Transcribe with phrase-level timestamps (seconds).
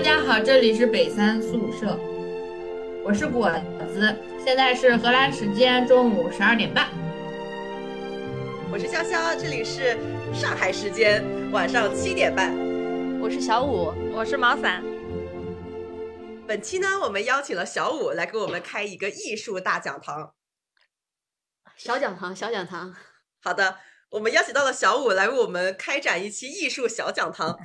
[0.00, 1.94] 大家好，这里是北三宿舍，
[3.04, 3.52] 我是果
[3.92, 6.88] 子，现在是荷兰时间中午十二点半。
[8.72, 9.98] 我是潇潇，这里是
[10.32, 12.50] 上海时间晚上七点半。
[13.20, 14.82] 我是小五，我是毛伞。
[16.48, 20.32] 本期呢，我们邀请了小五来给我们开一个艺术大讲堂。
[21.76, 22.96] 小讲堂，小讲堂。
[23.42, 23.76] 好的，
[24.12, 27.58] 我们邀请到了小五来为我们开展一期艺术小讲堂。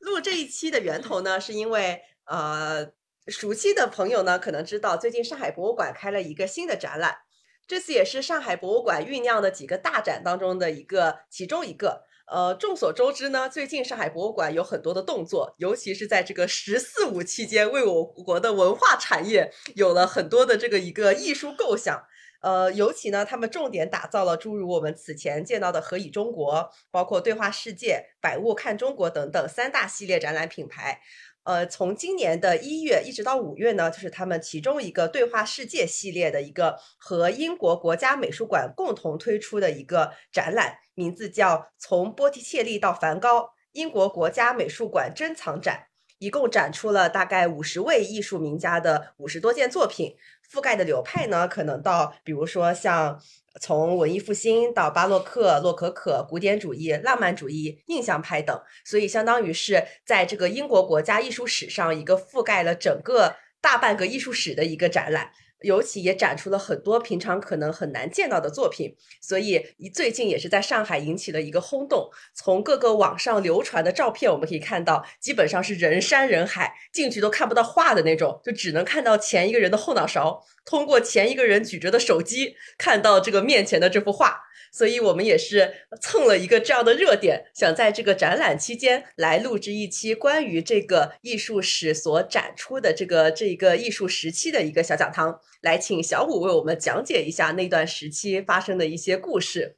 [0.00, 2.92] 录这一期的源头呢，是因为呃，
[3.28, 7.18] 熟悉的朋友呢可能知道，最近上海博物馆开了一个新的展览，
[7.66, 12.04] 这次也是上海博物馆酝酿的几个大展当中的一个其中一个。
[12.26, 22.04] 呃，众所周知呢，最近上海博物馆有很多的动作，尤其是在这个“十四五”期间，为我国的文化产业有了很多的这个一个艺术构想。
[22.42, 31.00] 呃，尤其呢，他们重点打造了诸如我们此前见到的“何以中国”、包括“对话世界”、“百物看中国”等等三大系列展览品牌。
[31.44, 45.86] 呃，从今年的一月一直到五月呢，就是他们其中一个对话世界系列的一个和英国国家美术馆共同推出的一个展览，名字叫《从波提切利到梵高：英国国家美术馆珍藏展》，
[46.18, 50.14] 一共展出了大概五十位艺术名家的五十多件作品，
[50.52, 53.18] 覆盖的流派呢，可能到比如说像。
[53.60, 65.30] 从文艺复兴到巴洛克、洛可可、古典主义、浪漫主义、印象派等，所以相当于是在这个英国国家艺术史上一个覆盖了整个大半个艺术史的一个展览。
[65.62, 69.60] 尤其也展出了很多平常可能很难见到的作品，所以
[69.92, 72.10] 最近也是在上海引起了一个轰动。
[72.34, 84.40] 从各个网上流传的照片，我们可以看到，基本上是人山人海，进去都看不到画的那种，就只能看到前一个人的后脑勺，通过前一个人举着的手机看到这个面前的这幅画。
[84.72, 85.70] 所以我们也是
[86.00, 99.76] 蹭了一个这样的热点，想在这个展览期间来录制一期关于这个艺术史所展出的这个这个艺术时期的一个小讲堂，来请小五为我们讲解一下那段时期发生的一些故事。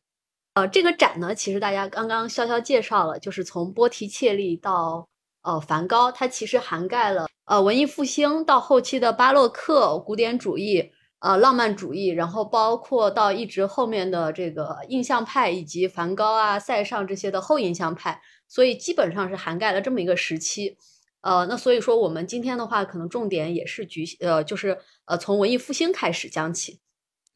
[0.55, 5.09] 呃，这个展呢，其实大家刚刚潇潇介绍了，就是从波提切利到
[5.43, 10.93] 呃梵高，它其实涵盖了呃文艺复兴到后期的巴洛克、古典主义。
[11.25, 20.77] 呃，浪漫主义，然后包括到一直后面的这个印象派，以及梵高啊、塞尚这些的后印象派，所以基本上是涵盖了这么一个时期。
[21.23, 24.77] 呃，那所以说我们今天的话，可能重点也是局呃，就是
[25.07, 26.81] 呃从文艺复兴开始讲起。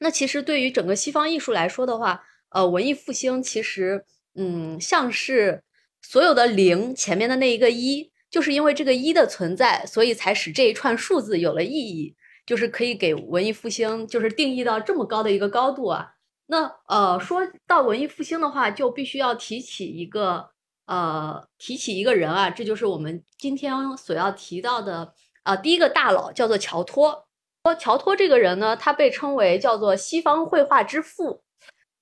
[0.00, 5.62] 那其实对于整个西方艺术来说的话，呃，文艺复兴其实嗯，像是
[6.03, 12.15] 所有的零前面的那一个一，就是因为这个一的存在，所以才使这一串数字有了意义。
[12.49, 16.15] 就是可以给文艺复兴就是定义到这么高的一个高度啊。
[16.47, 20.49] 那呃，说到文艺复兴的话，就必须要提起一个
[20.87, 27.27] 呃，提起一个人啊，这就是我们今天所要提到的啊，第一个大佬叫做乔托。
[27.65, 31.43] 说乔托这个人呢，他被称为叫做西方绘画之父。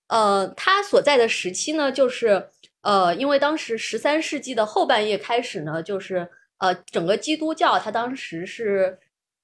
[0.06, 2.50] 呃，他所在的时期呢，就是
[2.82, 9.00] 呃，因为当时十三世纪的后半叶开始呢，就是呃，整个基督教他当时是。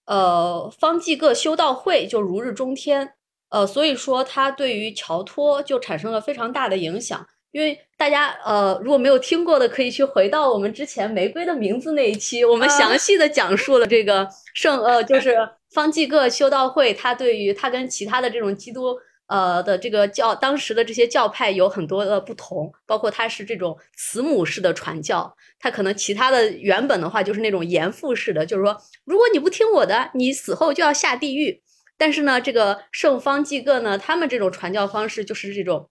[0.06, 3.14] 呃，方济各修道会就如日中天，
[3.50, 7.26] 呃，所以说他对于乔托就产生了非常大的影响。
[7.52, 15.36] 因为大家呃如果没有听过的，可以去回到我们之前《玫瑰的名字》那一期，我们详细的讲述了这个圣呃，就 是
[15.70, 18.96] 方济各修道会，他对于他跟其他的这种基督。
[19.32, 31.62] 呃的这个教，当时的这些教派有很多的不同，包括它是这种慈母式的传教，它可能其他的原本的话就是那种严父式的，就是说如果你不听我的，你死后就要下地狱。
[31.96, 35.88] 但是呢，这个圣方济各呢，他们这种传教方式就是这种。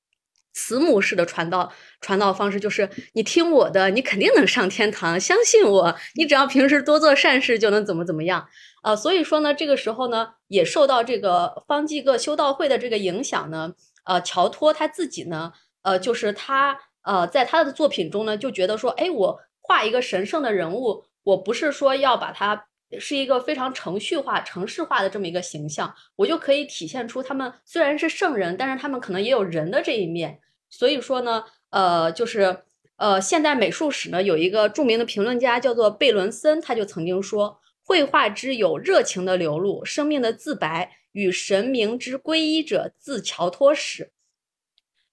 [0.53, 8.45] 慈母式的传道传道方式就是你听我的，你肯定能上天堂，相信我，你只要平时多做善事就能怎么怎么样，
[8.81, 13.73] 呃，所以说呢，这个时候呢，也受到这个方济各修道会的这个影响呢，
[14.05, 22.65] 呃，乔托他自己呢，呃，就是他呃，在他的作品中呢，就觉得说，哎，我画一个神圣的人物，我不是说要把他。
[22.99, 30.41] 是一个非常程序化、程式化的这么一个形象，我就可以体现出他们虽然是圣人，但是他们可能也有人的这一面。
[30.69, 32.63] 所以说呢，呃，就是
[32.97, 37.60] 呃，现代美术史呢有一个著名的评论家叫做贝伦森，他就曾经说，
[37.91, 44.13] 绘画之有热情的流露、生命的自白与神明之皈依者，自乔托始。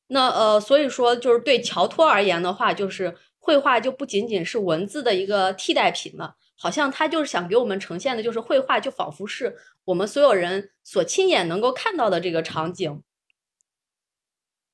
[0.07, 6.37] 那呃，所以说就是对乔托而言的话，就是绘画就不仅仅是文字的一个替代品了。
[6.55, 13.03] 好像他就是想给我们呈现的，就是绘画，就仿佛是我们所有人所亲眼能够看到的这个场景。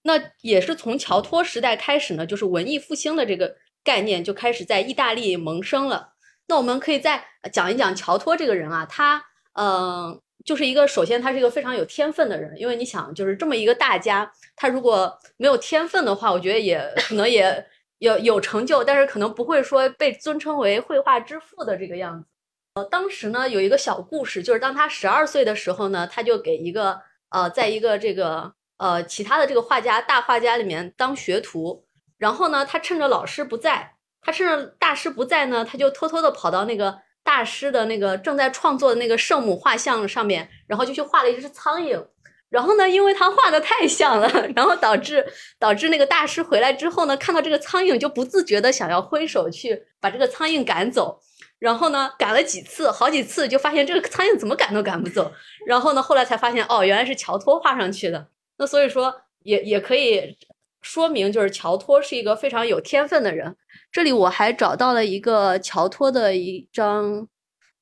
[0.03, 6.13] 那也是从乔托时代开始呢，就是文艺复兴的这个概念就开始在意大利萌生了。
[6.46, 9.25] 那我们可以再讲一讲乔托这个人啊，他
[9.55, 10.20] 嗯。
[10.44, 17.67] 就是一个，首先他是一个非常有天分的人，因为你想，就是这么一个大家，他如果没有天分的话，我觉得也可能也
[18.00, 22.29] 有有成就，但是可能不会说被尊称为绘画之父的这个样子。
[22.75, 27.00] 呃，当时呢有一个小故事，就是当他十二岁的时候呢，他就给一个
[27.31, 31.87] 呃，在一个这个呃其他的这个画家大画家里面当学徒，
[32.19, 33.94] 然后呢，他趁着老师不在，
[34.25, 36.99] 他趁着大师不在呢，他就偷偷的跑到那个。
[37.26, 42.06] 大师的那个正在创作的那个圣母画像上面，然后就去画了一只苍蝇。
[42.50, 45.25] 然后呢，因为他画的太像了， 然后导致
[45.59, 51.19] 导致那个大师回来之后呢，看到这个苍蝇就不自觉的想要挥手去把这个苍蝇赶走。
[51.59, 55.32] 然后呢，赶了几次，好几次就发现这个苍蝇怎么赶都赶不走。
[55.67, 58.29] 然后呢，后来才发现哦，原来是乔托画上去的。
[58.59, 60.37] 那所以说，也也可以
[60.84, 63.56] 说明，就是乔托是一个非常有天分的人。
[63.90, 67.26] 这里我还找到了一个乔托的一张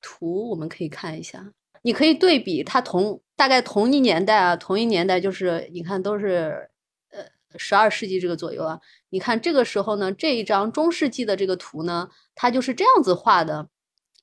[0.00, 1.52] 图，我们可以看一下。
[1.82, 6.70] 你可以对比他同大概同一年代啊，同一年代就是你看都是
[7.10, 7.25] 呃
[7.56, 8.78] 十二世纪这个左右啊。
[9.10, 13.69] 你看这个时候呢，这一张中世纪的这个图呢，它就是这样子画的。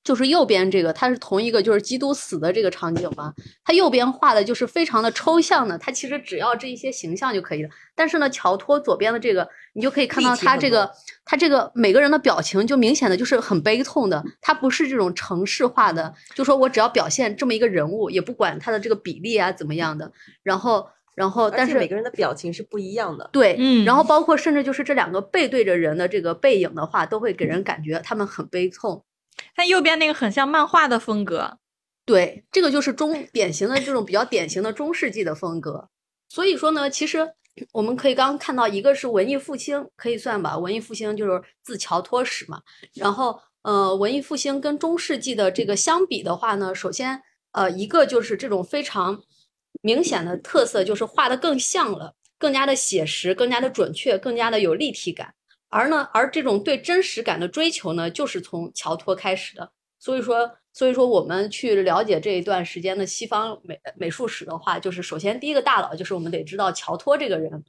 [0.04, 3.34] 就是右边这个，它是同一个，就是基督死的这个场景嘛。
[3.64, 7.70] 它右边画的就是非常的抽象的，它其实只要这一些形象就可以了。
[7.96, 10.90] 但是呢，乔托左边的这个，你就可以看到他这个，
[11.26, 14.24] 他这个每个人的表情就明显的就是很悲痛的。
[14.42, 20.12] 他不是这种程式化的，就说我只要表现这么一个人物，也不管他的这个比例啊怎么样的。
[20.42, 23.30] 然后，然后，但是每个人的表情是不一样的。
[23.34, 23.84] 对，嗯。
[23.84, 29.04] 然后包括甚至就是这两个背对着人的这个背影的话，都会给人感觉他们很悲痛。
[29.56, 31.58] 它右边那个很像漫画的风格，
[32.06, 35.90] 对，这个就是中典型的这种比较典型的中世纪的风格。
[36.30, 37.28] 所以说呢，其实
[37.74, 42.62] 我们可以刚刚看到，一个是文艺复兴，可以算吧，文艺复兴就是自乔托始嘛。
[42.94, 47.22] 然后，呃，文艺复兴跟中世纪的这个相比的话呢，首先，
[47.52, 49.22] 呃，一个就是这种非常
[49.82, 55.34] 明显的特色，就是画的更像了，更加的写实，更加的准确，更加的有立体感。
[55.70, 59.72] 而呢，而这种对真实感的追求呢，就是从乔托开始的。
[60.00, 67.64] 所以说，所以说我们去了解这一段时间的西方美美术史的话，就是首先第一个大佬就是我们得知道乔托这个人。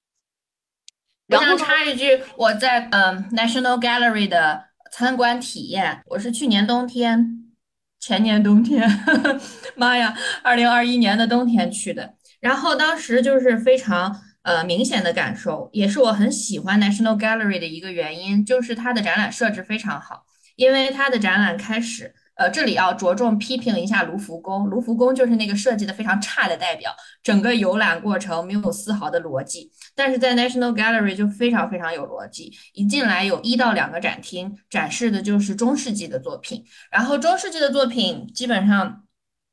[1.29, 7.53] 我想插一句，我在嗯 National Gallery 的参观体验，我是去年冬天、
[7.99, 8.89] 前年冬天，
[9.77, 14.23] 妈呀，二零二一年的冬天去的，然后当时就是非常。
[14.43, 20.25] 呃，明显的感受也是我很喜欢 National Gallery 的一个原因，就是它的展览设置非常好。
[20.57, 24.67] 因为它的展览开始，呃，这里要着重批评一下卢浮宫。
[24.67, 29.71] 卢浮宫就是那个设计的非常差的代表，整个游览过程没有丝毫的逻辑。
[29.95, 36.63] 但是在 National Gallery 就非常非常有逻辑，一进来有一到两个展厅，展示的就是中世纪的作品。
[36.91, 39.05] 然后中世纪的作品基本上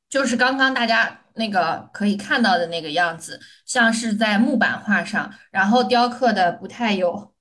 [0.10, 1.22] 就是刚刚大家。
[1.40, 7.32] 那个可以看到的那个样子，像是在木板画上，然后雕刻的不太有、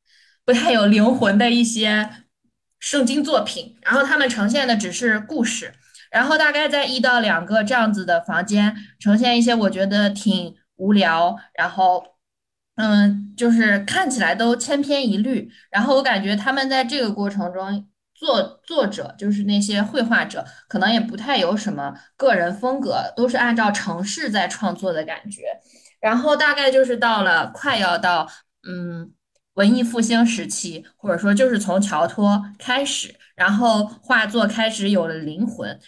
[0.44, 2.10] 不太有灵魂的一些
[2.78, 5.72] 圣经作品，然后他们呈现的只是故事，
[6.10, 12.04] 然后大概在一到两个这样子的房间，呈现一些我觉得挺无聊，然后
[12.75, 17.88] 嗯，就是看起来都千篇一律，然后我感觉他们在这个过程中。
[18.18, 25.42] 作作者就是那些绘画者，可能也不太有什么个人风格，都是按照城市在创作的感觉。
[26.00, 28.28] 然后大概就是到了快要到
[28.68, 29.12] 嗯
[29.54, 35.78] 文艺复兴时期，或者说就是从乔托开始，然后画作开始有了灵魂，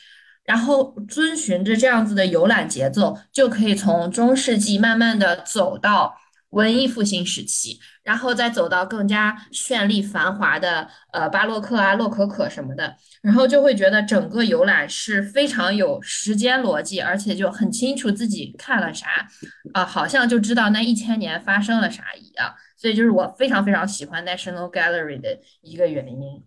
[0.44, 6.14] 然后遵循着这样子的游览节奏，就可以从中世纪慢慢的走到。
[6.50, 19.28] 文艺复兴时期，然后再走到更加绚丽繁华的呃巴洛克啊、洛可可什么的，然后就会觉得整个游览是非常有时间逻辑，而且就很清楚自己看了啥，
[19.74, 22.54] 啊，好像就知道那一千年发生了啥一样。
[22.76, 26.44] 所以就是我非常非常喜欢 National Gallery 的一个原因。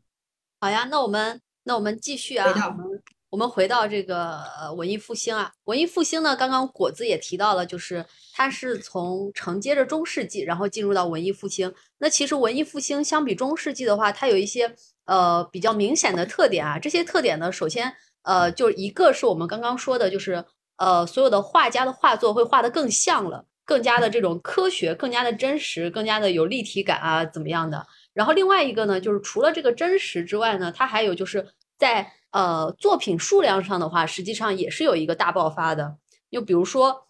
[0.60, 2.48] 好呀，那我们那我们继续啊。
[2.48, 2.88] 我们
[3.32, 4.44] 我们回到这个
[4.76, 11.74] 文艺复兴啊，文艺复兴呢，刚刚果子也提到了，就是它是从承接着中世纪，然后进入到文艺复兴。
[12.00, 16.78] 那其实文艺复兴相比中世纪的话，它有一些呃比较明显的特点啊。
[16.78, 20.44] 这些特点呢，首先呃就一个是我们刚刚说的，就是
[20.76, 27.88] 呃所有的画家的画作会画得更像了，更加的这种科学，更加的真实，更加的有立体感啊，怎么样的？
[28.14, 31.48] 然后另外一个呢，就是除了这个真实之外呢，它还有就是
[31.78, 35.98] 在呃，作品数量上的话，实际上也是有一个大爆发的。
[36.32, 37.08] 就比如说，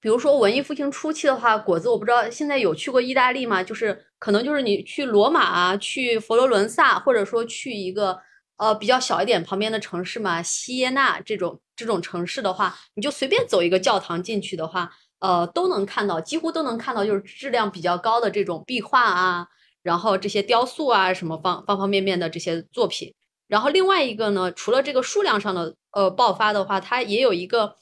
[0.00, 3.62] 比如说文艺复兴初期的话，果子我不知道现在有去过意大利吗？
[3.64, 8.16] 就是可能就是你去罗马啊，去佛罗伦萨，或者说去一个
[8.58, 19.48] 呃比较小一点旁边的城市嘛，锡耶纳这种这种城市的话，你就随便走一个教堂进去的话，呃，都能看到，几乎都能看到，就是质量比较高的这种壁画啊，
[19.82, 23.12] 然后这些雕塑啊，什么方方方面面的这些作品。
[23.54, 27.76] 然后另外一个呢，除了这个数量上的呃爆发的话，它也有一个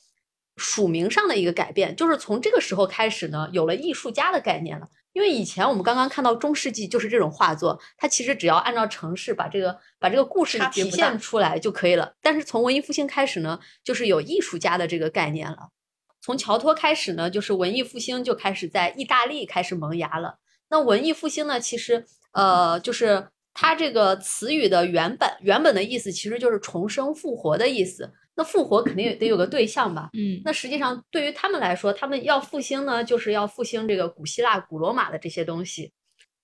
[0.58, 4.86] 署名上的一个改变，就是从这个时候开始呢，有了艺术家的概念了。
[5.14, 12.12] 因为以前我们刚刚看到中世纪就是这种画作，它其实只要按照城市把这个把这个故事体现出来就可以了。
[12.20, 15.70] 但是从文艺复兴开始呢，就是有艺术家的这个概念了。
[16.20, 20.36] 从乔托开始呢，就是文艺复兴就开始在意大利开始萌芽了。
[20.68, 23.28] 那文艺复兴呢，其实呃就是。
[23.54, 28.10] 它这个词语的原本原本的意思其实就是重生复活的意思。
[28.34, 30.08] 那复活肯定得有个对象吧？
[30.14, 35.92] 嗯，那实际上对于他们来说，他们要复兴呢，就是要复兴这个古希腊、古罗马的这些东西，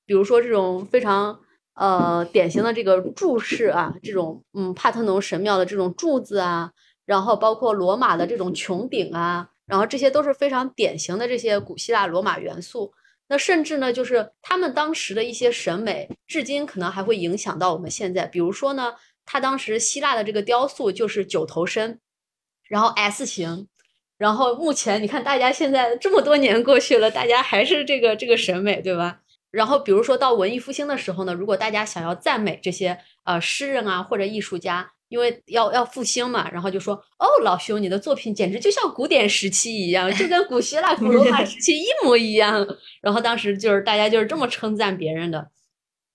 [0.05, 1.41] 比如说这种非常
[1.75, 6.71] 呃典型的这个柱式啊，这种嗯帕特农神庙的这种柱子啊，
[7.07, 12.93] 然后包括罗马的这种穹顶啊，然后这些都是非常典型的这些古希腊、罗马元素。
[13.29, 18.27] 那甚至呢，就是他们当时的一些审美，至今可能还会影响到我们现在。
[18.27, 18.95] 比如说呢，
[19.27, 22.01] 他当时希腊的这个雕塑就是九头身，
[22.69, 23.69] 然后 S 型，
[24.17, 29.21] 然后目前你看，大家现在这么多年过去了，大家还是这个这个审美，对吧？
[29.51, 34.93] 然后比如说到文艺复兴的时候呢，如果大家想要赞美这些呃诗人啊或者艺术家。
[35.09, 42.67] 因为要要复兴嘛，然后就说哦，老兄，你的作品简直就像古典时期一样，就跟古希腊、古罗马时期一模一样。
[43.01, 45.51] 然后当时就是大家就是这么称赞别人的。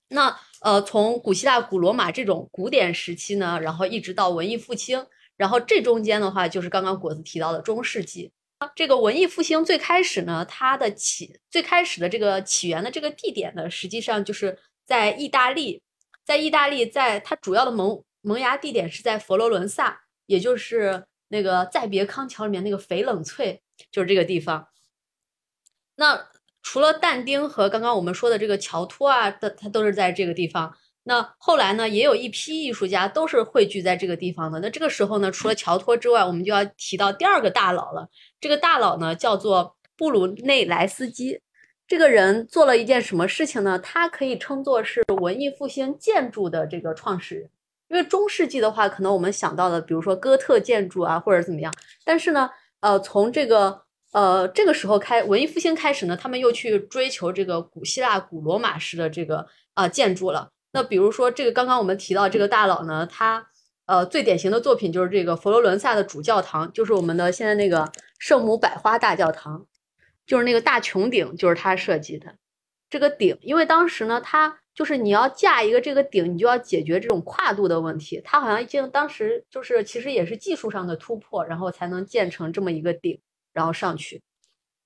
[0.08, 5.04] 那呃，从古希腊、古罗马这种古典时期呢，然后一直到文艺复兴，
[5.36, 8.30] 然后这中间的话就是刚刚果子提到的中世纪。
[8.76, 15.82] 这个文艺复兴最开始呢，它的起最开始的这个起源的这个地点呢，实际上就是在意大利，
[16.24, 18.02] 在意大利，在它主要的萌。
[18.24, 23.62] 萌芽地点是在佛罗伦萨，也就是那个再别康桥里面那个翡冷翠，
[23.92, 24.66] 就是这个地方。
[25.96, 26.28] 那
[26.62, 30.74] 除了但丁和刚刚我们说的这个乔托啊，的它都是在这个地方。
[31.06, 34.58] 那后来呢，也有一批艺术家都是汇聚在这个地方的。
[34.60, 38.08] 那这个时候呢，除了乔托之外，我们就要提到第二个大佬了。
[38.40, 41.42] 这个大佬呢，叫做布鲁内莱斯基。
[41.86, 43.78] 这个人做了一件什么事情呢？
[43.78, 47.50] 他可以称作是文艺复兴建筑的这个创始人。
[47.88, 51.72] 因为中世纪的话，可能我们想到的，比如说哥特建筑啊，或者怎么样。
[52.02, 52.50] 但是呢，
[52.80, 60.50] 呃，从这个呃这个时候开，文艺复兴开始呢，他们又去追求这个古希腊、古罗马式的这个啊建筑了。
[60.72, 63.46] 那比如说这个刚刚我们提到这个大佬呢，他
[63.86, 69.66] 呃最典型的作品就是这个佛罗伦萨的主教堂，就是我们的现在那个圣母百花大教堂，
[70.26, 72.34] 就是那个大穹顶，就是他设计的。
[72.88, 74.60] 这个顶，因为当时呢，他。
[74.74, 78.20] 就是你要架一个这个顶，你就要解决这种跨度的问题。
[78.24, 83.20] 它好像已经当时就是其实也是技术上的突破，然后才能建成这么一个顶，
[83.52, 84.20] 然后上去。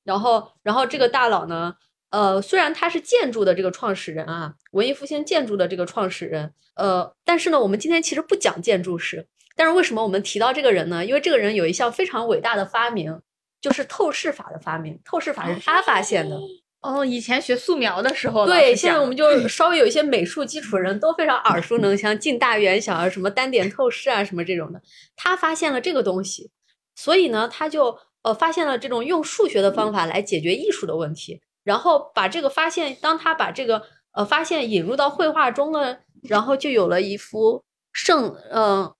[0.04, 1.74] 然后，然后这个大佬呢，
[2.10, 9.26] 呃，虽然他是建筑的这个创始人啊，文艺复兴建筑的这个创始人，呃，但是呢，我们今天其实不讲建筑史。
[9.56, 11.04] 但是为什么我们提到这个人呢？
[11.04, 13.20] 因为这个人有一项非常伟大的发明，
[13.60, 15.00] 就是透视法的发明。
[15.04, 16.38] 透视法是他发现的。
[16.80, 24.80] 哦，以前学素描的时候，对，现在我们就稍微有一些美术基础的人都非常耳熟能详，近大远小啊，什么单点透视啊，什么这种的。
[25.16, 26.52] 他发现了这个东西，
[26.94, 33.82] 所以呢，他就呃发现了这种用数学的方法来解决艺术的问题，然后把这个发现，当他把这个
[34.12, 38.94] 呃发现引入到绘画中呢，然后就有了一幅圣呃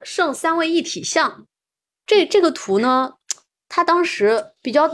[0.00, 1.46] 圣三位一体像。
[2.06, 3.12] 这这个图呢，
[3.68, 4.90] 他当时比较。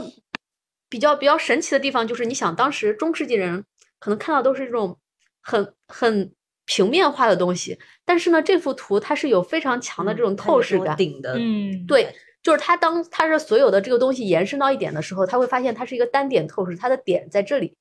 [0.89, 3.65] 比较比较神奇的地方就是，你想当时中世纪人
[3.99, 4.97] 可能看到都是这种
[5.41, 6.33] 很很
[6.65, 10.95] 平面化的东西，但是呢，这幅图它是有非常强的这种透视感。
[10.95, 17.75] 顶的，嗯，对，就是它当它是所有的这个东西延伸到一点的时候，他会发现它是一个单点透视，它的点在这里，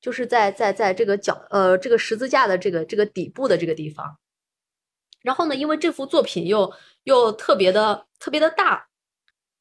[0.00, 4.18] 就是在在在这个角呃这个十字架的这个这个底部的这个地方。
[5.22, 6.72] 然后呢，因为这幅作品又
[7.04, 8.86] 又特别的特别的大，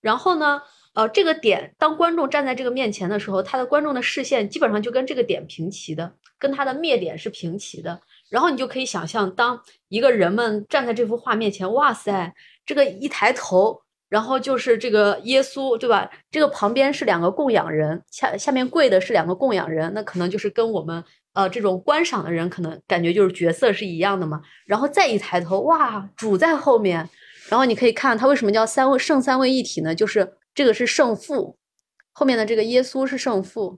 [0.02, 0.62] 然后呢。
[0.96, 8.02] 呃，这个点，当观众站在这个面前的时候，他的观众的视线基本上就跟这个点平齐的，跟他的灭点是平齐的。
[8.30, 12.34] 然后你就可以想象，当一个人们站在这幅画面前，哇塞，
[12.66, 13.80] 这个一抬头，
[14.10, 16.10] 然后就是这个耶稣，对吧？
[16.32, 21.04] 这个旁边是两个供养人，下下面跪的是两个供养人，那可能就是跟我们
[21.34, 24.42] 呃这种观赏的人可能感觉就是角色是一样的嘛。
[24.66, 27.08] 然后再一抬头，哇，主在后面，
[27.48, 29.94] 然后你可以看他为什么叫三位圣三位一体呢？
[29.94, 30.34] 就是。
[30.54, 31.58] 这个是圣父，
[32.12, 33.78] 后面的这个耶稣是圣父，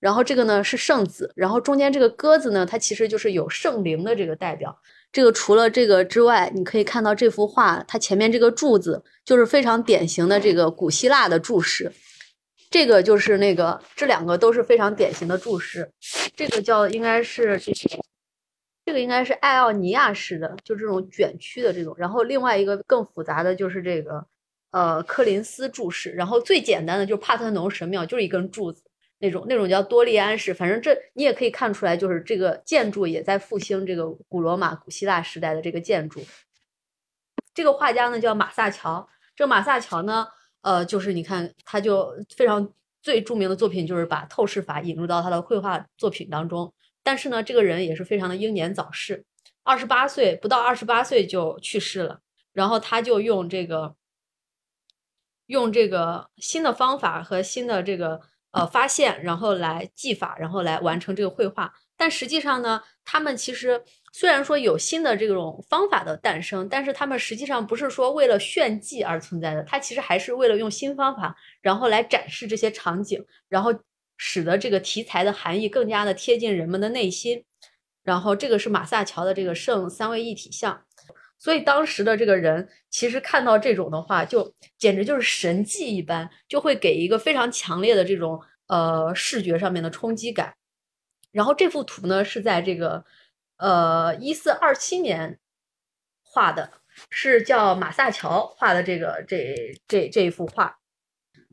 [0.00, 4.76] 然后这个呢是圣子，然后中间这个鸽子呢，它其实就是有圣灵的这个代表。
[5.12, 11.92] 这个除了这个之外，你可以看到这幅画，它前面这个柱子就是非常典型的这个古希腊的柱式。
[12.70, 15.92] 这个就是那个，这两个都是非常典型的柱式。
[16.34, 18.02] 这个叫应该是这个，
[18.86, 21.94] 这个应该是爱奥尼亚式的，就这种卷曲的这种。
[21.98, 24.26] 然后另外一个更复杂的就是这个，
[24.72, 26.10] 呃，柯林斯柱式。
[26.10, 28.82] 然后最简单的就是帕特农神庙，就是一根柱子。
[29.18, 36.20] 那种那种叫多利安式，反正这你也可以看出来，就是这个建筑也在复兴这个古罗马、古希腊时代的这个建筑。
[37.54, 40.26] 这个画家呢叫马萨乔，这个马萨乔呢，
[40.62, 42.68] 呃，就是你看他就非常
[43.00, 46.74] 最著名的作品就是把透视法引入到他的绘画作品当中。
[47.04, 49.24] 但是呢，这个人也是非常的英年早逝，
[49.62, 52.18] 二十八岁不到二十八岁就去世了。
[52.52, 53.94] 然后他就用这个
[55.52, 58.20] 用这个新的方法和新的这个。
[58.54, 61.72] 呃，发现，然后来技法，然后来完成这个绘画。
[61.96, 63.82] 但实际上呢，他们其实
[64.12, 73.72] 虽然说有新的这种方法的诞生，但是他们实际上不是说为了炫技而存在的，它其实还是为了用新方法，然后来展示这些场景，然后
[74.18, 77.42] 使得这个题材的含义更加的贴近人们的内心。
[78.04, 80.82] 然后这个是马萨乔的这个圣三位一体像。
[81.42, 90.54] 所以当时的这个人其实看到这种的话，就简直就是神迹一般，就会给一个非常强烈的这种呃视觉上面的冲击感。
[91.32, 93.04] 然后这幅图呢是在这个
[93.56, 95.40] 呃一四二七年
[96.22, 96.70] 画的，
[97.10, 100.78] 是叫马萨乔画的这个这这这一幅画。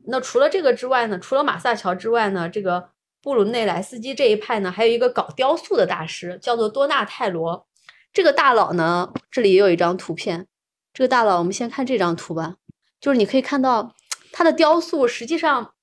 [0.06, 7.66] 那除了这个之外呢，除了马萨乔之外呢，这个布鲁内莱斯基这一派呢，还有一个搞雕塑的大师，叫做多纳泰罗。
[8.12, 10.46] 这个大佬呢，这里也有一张图片。
[10.92, 12.56] 这个大佬，我们先看这张图吧。
[13.00, 13.94] 就是你可以看到
[14.32, 15.74] 他的雕塑，实际上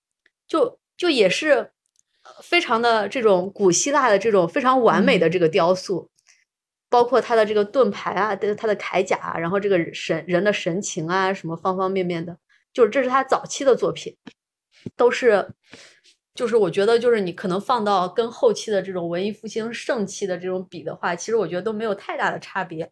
[0.47, 1.71] 就就也是
[2.43, 6.09] 非常的这种古希腊的这种非常完美的这个雕塑，
[6.89, 12.37] 包括他的这个盾牌啊，他的铠甲，然后这个神人的神情啊，什么方方面面的，
[12.73, 14.15] 就是这是他早期的作品，
[14.95, 15.53] 都是。
[16.37, 22.91] 就是我觉得，就是你可能放到跟后期的这种文艺复兴盛期的这种比的话，其实我觉得都没有太大的差别。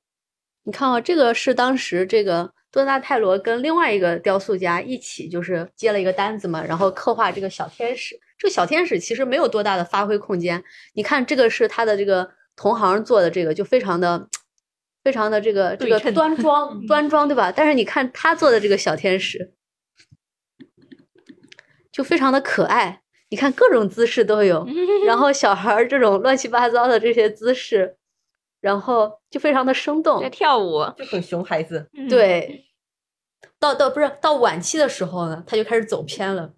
[0.64, 8.20] 你看啊，这个是当时这个多纳泰罗跟另外一个雕塑家一起，就是接了一个单子嘛，然后刻画这个小天使。
[8.40, 10.64] 这个小天使其实没有多大的发挥空间。
[10.96, 14.28] 你看这个是他的这个同行做的，这个就非常的、
[15.04, 17.52] 非常的这个这个端庄端庄，对吧？
[17.52, 19.54] 但是你看他做的这个小天使，
[21.92, 23.04] 就非常的可爱。
[23.30, 24.66] 你看各种姿势都有，
[25.06, 27.98] 然后小孩儿这种乱七八糟的这些姿势，
[28.62, 31.90] 然后就非常的生动，在跳舞就很熊孩子。
[32.08, 32.66] 对，
[33.60, 36.54] 到到不是到晚期的时候呢，他就开始走偏了。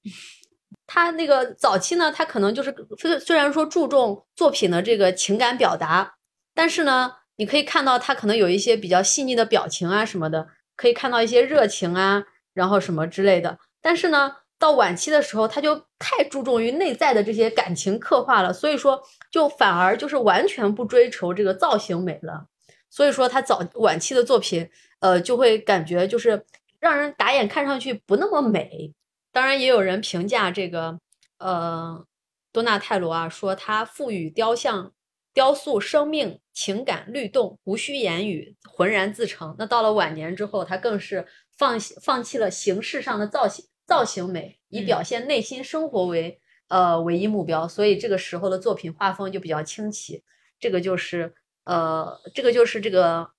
[0.86, 6.16] 他那个早期呢，他可能就是虽虽然说注重作品的这个情感表达，
[6.54, 13.58] 但是呢，你可以看到他可能有一些比较细腻的表情啊什么的，可以看到一些热情啊，然后什么之类的。
[13.82, 14.36] 但是呢。
[14.60, 22.48] 到晚期的时候，他就太注重于内在的这些感情刻画了，所以说就反而就是完全不追求这个造型美了。
[22.90, 24.68] 所以说他早晚期的作品，
[25.00, 26.44] 呃，就会感觉就是
[26.80, 28.94] 让人打眼看上去不那么美。
[29.32, 30.98] 当然，也有人评价这个
[31.38, 32.04] 呃
[32.52, 34.92] 多纳泰罗啊，说他赋予雕像、
[35.34, 39.56] 雕塑生命、情感、律动，无需言语，浑然自成。
[39.60, 43.66] 那到了晚年之后，他更是放放弃了形式上的造型。
[43.88, 50.24] 造型美以表现内心生活为呃唯一目标，所以这个时候的作品画风就比较清奇。
[50.60, 53.30] 这个就是呃，这个就是这个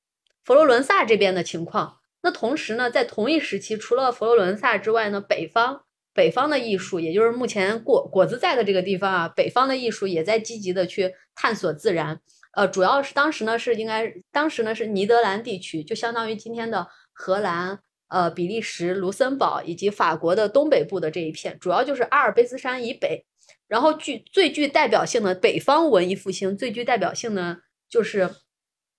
[0.44, 1.98] 佛罗伦萨这边的情况。
[2.22, 5.82] 那同时呢，在同一时期，除了佛罗伦萨之外呢，北方
[6.14, 12.20] 北方的艺术，也就是目前果果子在的这个地方啊，北方的艺术也在积极的去探索自然。
[12.54, 17.80] 呃，主要是当时呢是应该当时呢是尼德兰地区，就相当于今天的荷兰。
[18.08, 23.24] 呃，比利时、卢森堡以及法国的东北部的这一片，主要就是阿尔卑斯山以北。
[23.66, 28.30] 然后具最具代表性的北方文艺复兴，最具代表性呢，就是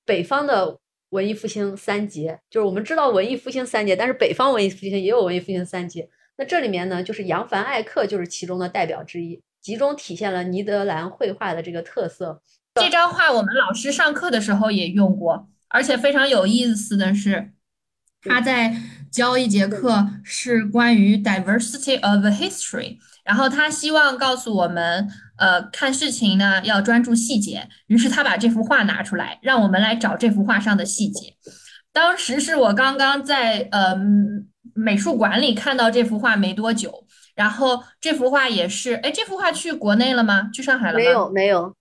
[0.06, 2.39] 北方的文艺复兴三杰。
[2.52, 6.08] 就是我们知道文艺复兴三杰，但是北方文艺复兴也有文艺复兴三杰。
[6.38, 12.43] 那这里面呢，就是扬凡艾克就是其中的代表之一，集中体现了尼德兰绘画的这个特色。
[12.76, 17.54] 这张画我们老师上课的时候也用过，而且非常有意思的是，
[18.22, 18.76] 他在。
[19.12, 27.67] 教一节课是关于 diversity of history，然后他希望告诉我们，呃，看事情呢要专注细节。
[27.88, 31.36] 于是他把这幅画拿出来，让我们来找这幅画上的细节。
[31.91, 33.98] 当时是我刚刚在呃
[34.74, 40.50] 美术馆里看到这幅画没多久，然后这幅画也是，哎，这幅画去国内了吗？
[40.54, 41.04] 去上海了吗？
[41.04, 41.76] 没有，没有。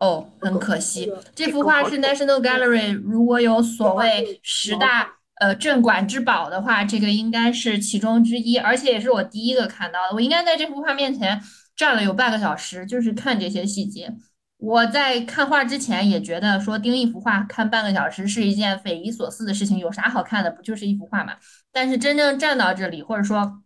[0.00, 10.14] 哦，很可惜这幅画是 National Gallery 如果有所谓十大呃镇馆之宝的话，这个应该是其中之一，而且也是我第一个看到的。
[10.14, 11.40] 我应该在这幅画面前
[11.76, 14.14] 站了有半个小时，就是看这些细节。
[14.58, 20.50] 我在看画之前也觉得说盯一幅画看半个小时是一件匪夷所思的事情，有啥好看的？
[20.50, 21.34] 不就是一幅画嘛？
[21.70, 23.62] 但是真正站到这里，或者说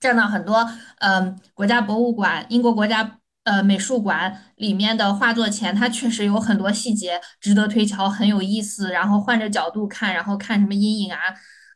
[0.00, 0.66] 站到很多
[1.00, 3.17] 嗯、国家博物馆、英国国家
[3.48, 8.90] 呃美术馆里面的画作前，它确实有很多细节值得推敲，很有意思。
[8.90, 11.18] 然后换着角度看，然后看什么阴影啊，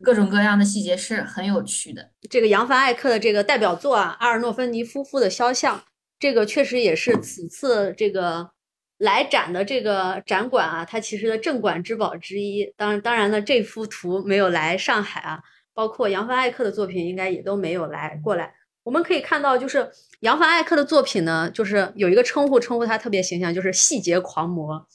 [0.04, 2.10] 各种各样的细节是很有趣的。
[2.30, 5.82] 这个扬凡艾克的这个代表作啊，阿尔诺芬尼夫妇的肖像，
[6.18, 8.50] 这个确实也是此次这个
[8.98, 12.72] 来展的这个展馆啊，它其实的镇馆之宝之一。
[12.76, 15.40] 当然，当然呢，这幅图没有来上海啊，
[15.74, 18.52] 包括扬凡艾克的作品应该也都没有来过来。
[18.84, 19.88] 我们可以看到，就是
[20.22, 24.86] 扬凡艾克的作品呢，就是有一个称呼，称呼他特别形象，就是细节狂魔，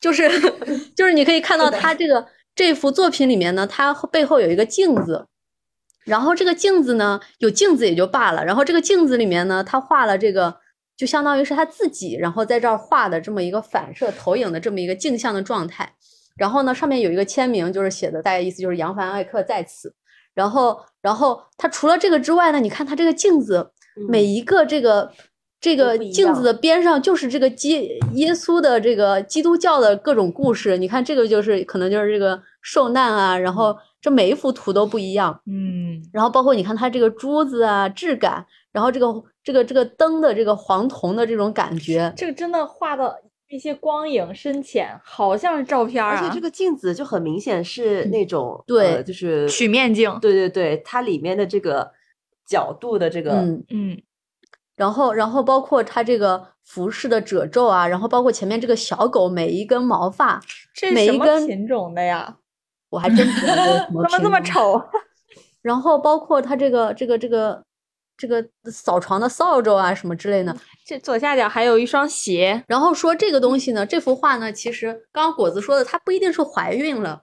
[0.00, 0.28] 就是
[0.96, 5.26] 就是你可以看到他这个这幅作品里面呢，他背后有一个镜子。
[6.04, 10.56] 然后这个镜子呢，有镜子也就罢了，然后这个镜子里面呢，他画了这个，
[10.96, 15.94] 就相当于是他自己，然后在这儿画的这么一个反射投影的这么一个镜像的状态。
[16.36, 19.96] 然后呢，上面有一个签名，就是写的大概意思就是杨凡艾克在此。
[20.32, 23.72] 然后，然后他除了这个之外呢，你看他这个镜子，
[24.08, 25.10] 每一个这个
[25.60, 30.76] 这个镜子的边上就是这个基耶稣的这个基督教的各种故事。
[30.76, 35.40] 你看这个就是可能就是这个受难啊，然后这每一幅图都不一样。
[35.46, 39.06] 嗯，然后包括你看它这个珠子啊质感，然后这个
[39.42, 43.16] 这个这个灯的这个黄铜的这种感觉，这个真的画的
[43.48, 50.16] 一些光影深浅，好像是照片儿啊而且这，个镜子就很明显是那种对呃就是曲面镜。
[50.20, 51.90] 对对对，它里面的这个
[52.46, 54.02] 角度的这个，嗯，嗯，
[54.76, 60.40] 然后然后包括它这个服饰的褶皱啊，然后包括前面这个小狗每一根毛发，
[60.74, 62.36] 这是什么每一根品种的呀？
[62.88, 63.56] 我还真不知道
[63.90, 64.80] 怎么这么丑？
[65.60, 67.62] 然后包括它这个这个这个
[68.16, 70.56] 这个扫床的扫帚啊什么之类的，
[70.86, 77.22] 这左下角还有一双鞋，然后说这个东西呢，这幅画呢，其实刚刚果子说的，它不一定是怀孕了，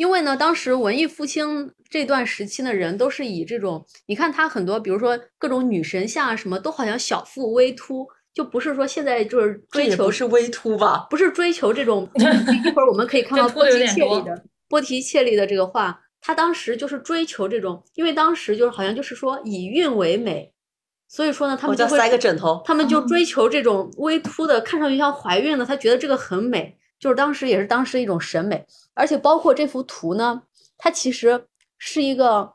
[0.00, 11.06] 因为呢，当时文艺复兴这段时期的人都是以这种，你看他很多，比如说各种女神像啊，什么都好像小腹微凸，就不是说现在就是追求不是微凸吧？
[11.10, 20.50] 不是追求这种， 一会儿我们可以看到波提切利的波提切利的这个画，他当时就是追求这种，因为当时就是好像就是说以孕为美，
[21.08, 30.42] 所以说呢，他们就会塞个枕头，他们就追求这种微凸的，看上去像怀孕了，他觉得这个很美，就是当时也是当时一种审美，而且包括这幅图呢，
[30.78, 31.46] 它其实
[31.78, 32.52] 是一个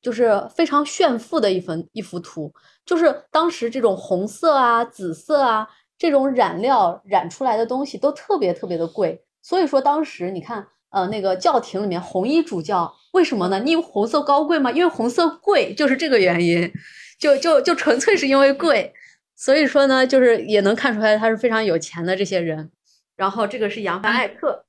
[0.00, 2.54] 就是非常炫富的一幅一幅图，
[2.86, 13.60] 就是当时这种红色啊、紫色啊这种染料染出来的东西都特别特别的贵，所以说当时你看，呃，那个教廷里面红衣主教为什么呢？
[13.66, 14.70] 因为红色高贵吗？
[14.70, 16.72] 因为红色贵，就是这个原因。
[17.18, 18.94] 就就就纯粹是因为贵，
[19.36, 22.70] 所以说呢，就是也能看出来他是非常有钱的这些人。
[23.20, 24.64] 然后这个是扬帆艾克，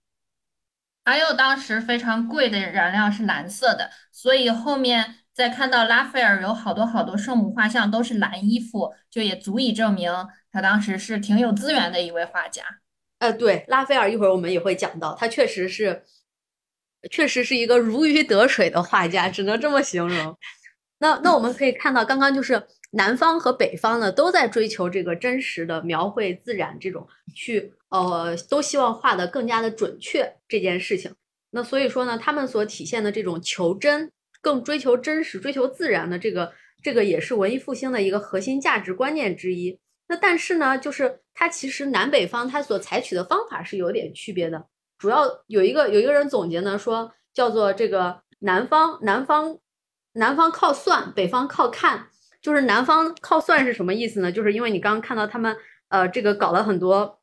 [1.06, 10.12] 还有当时非常贵的染料是蓝色的，所以后面再看到拉斐尔有好多好多圣母画像都是蓝衣服，就也足以证明
[10.52, 12.62] 他当时是挺有资源的一位画家。
[13.20, 16.04] 呃，对，拉斐尔一会儿我们也会讲到，他确实是，
[17.10, 20.38] 确实是一个如鱼得水的画家，只能这么形容。
[21.00, 31.14] 那那我们可以看到，刚刚就是南方和北方呢都在追求这个真实的描绘自然这种去呃都希望画的更加的准确这件事情。
[31.52, 36.52] 那所以说呢，他们所体现的这种求真，更追求真实、追求自然的这个
[36.82, 39.78] 这个也是文艺复兴的一个核心价值观念之一。
[40.08, 44.66] 那但是呢，就是它其实南北方它所采取的方法是有点区别的。
[44.98, 49.58] 主要有一个有一个人总结呢，说叫做这个南方南方
[50.14, 52.08] 南方靠算，北方靠看。
[52.42, 54.32] 就是南方靠算是什么意思呢？
[54.32, 55.56] 就是因为你刚刚看到他们
[55.90, 57.21] 呃这个搞了很多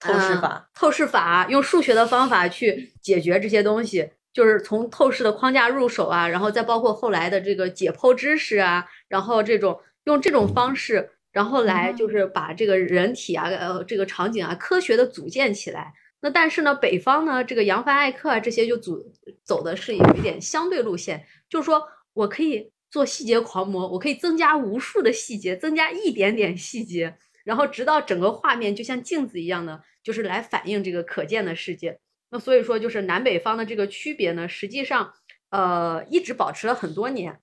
[0.00, 15.92] 透视呃法透视法用数学的方法去解决这些东西，就是从透视的框架入手啊，然后再包括后来的这个解剖知识啊，然后这种用这种方式，然后来就是把这个人体啊呃这个场景啊科学的组建起来。
[16.22, 21.82] 那但是呢，北方呢这个扬帆艾克啊这些就组走的是有一点相对路线，就是说
[22.12, 31.98] 我可以做细节狂魔，我可以增加无数的细节，增加一点点细节，然后直到整个画面就像镜子一样的，就是来反映这个可见的世界。
[32.30, 35.12] 那所以说，就是南北方的这个区别呢，实际上
[35.50, 37.40] 呃一直保持了很多年。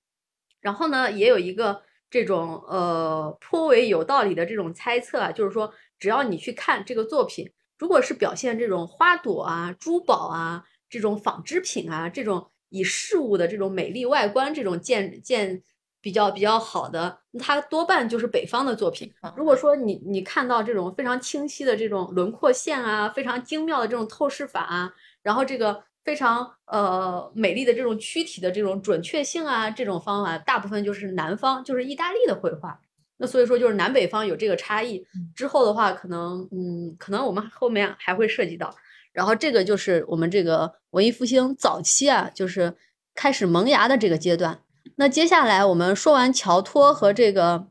[0.62, 15.62] 然后呢，也有一个这种呃颇为有道理的这种猜测啊，就是说，只要你去看这个作品，如果是表现这种花朵啊、珠宝啊、这种纺织品啊、这种以事物的这种美丽外观这种见见
[16.08, 19.12] 比较比较好的，它多半就是北方的作品。
[19.36, 25.84] 如果说你你看到这种非常清晰的这种轮廓线啊，非常精妙的这种透视法啊，然后这个。
[26.08, 32.80] 非常呃美丽的这种躯体的这种准确性啊，这种方法大部分就是南方，就是意大利的绘画。
[33.18, 35.06] 那所以说就是南北方有这个差异。
[35.36, 38.74] 之后的话，可能嗯，可能我们后面还会涉及到。
[39.12, 42.74] 然后这个就是我们这个文艺复兴早期啊，就是
[43.14, 44.62] 开始萌芽的这个阶段。
[45.00, 47.68] 那接下来我们说完乔托和这个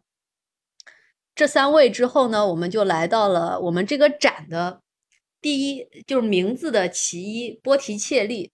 [1.34, 4.80] 这三位之后呢，我们就来到了我们这个展的。
[5.40, 8.52] 第一就是名字的其一，波提切利。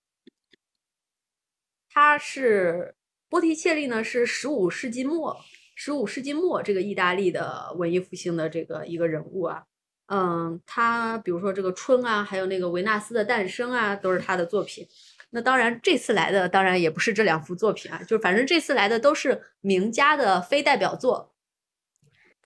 [1.90, 2.94] 他是
[3.28, 5.36] 波提切利呢，是十五世纪末，
[5.74, 9.64] 十五世纪末这个意大利的文艺复兴的这个一个人物啊。
[10.06, 14.88] 嗯，他比如说这个春啊，还有那个维纳斯的诞生啊，都是他的作品。
[15.34, 21.32] 那当然这次来的当然也不是这两幅作品啊，就是反正这次来的都是名家的非代表作。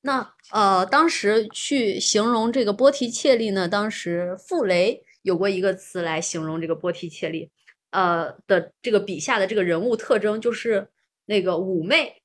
[0.03, 7.51] 那呃，当时去形容这个波提切利呢，当时傅雷有过一个词来形容这个波提切利，
[7.91, 10.89] 呃的这个笔下的这个人物特征就是
[11.25, 12.23] 那个妩媚，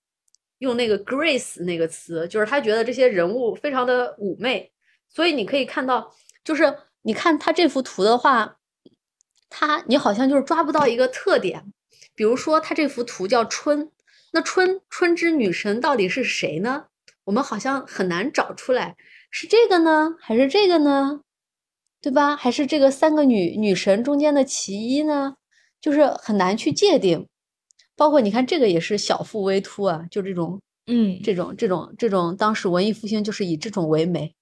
[0.60, 4.72] 用那个 grace 那个词，就是他觉得这些人物非常的妩媚，
[5.10, 6.72] 所以你可以看到，就是
[7.02, 8.60] 你看他这幅图的话，
[9.52, 11.72] 他你好像就是抓不到一个特点，
[12.16, 13.92] 比如说他这幅图叫春，
[14.32, 16.86] 那春春之女神到底是谁呢？
[17.26, 18.96] 我们好像很难找出来，
[19.30, 21.22] 是这个呢，还是这个呢？
[22.02, 22.36] 对吧？
[22.36, 25.36] 还是这个三个女女神中间的其一呢？
[25.80, 27.28] 就是很难去界定。
[27.96, 34.34] 包括你看，这个也是小腹微凸啊，就这种，嗯，这种这种这种，当时文艺复兴就是以这种为美。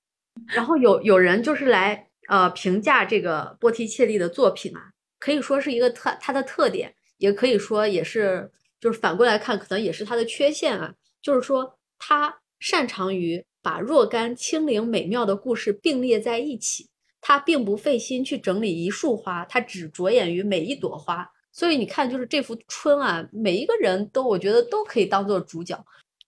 [0.47, 12.39] 然后有有人就是来呃评价这个波提切利的作品啊，可以说是一个特它的特点，也可以说也是就是反过来看，可能也是它的缺陷啊，就是说它。
[12.61, 16.89] 擅长于把若干轻灵美妙的故事并列在一起，
[17.21, 21.25] 他并不费心去整理一束花，他只着眼于每一朵花。
[21.53, 25.81] 所以你看，就是这幅春啊，每一个人都我觉得都可以当做主角。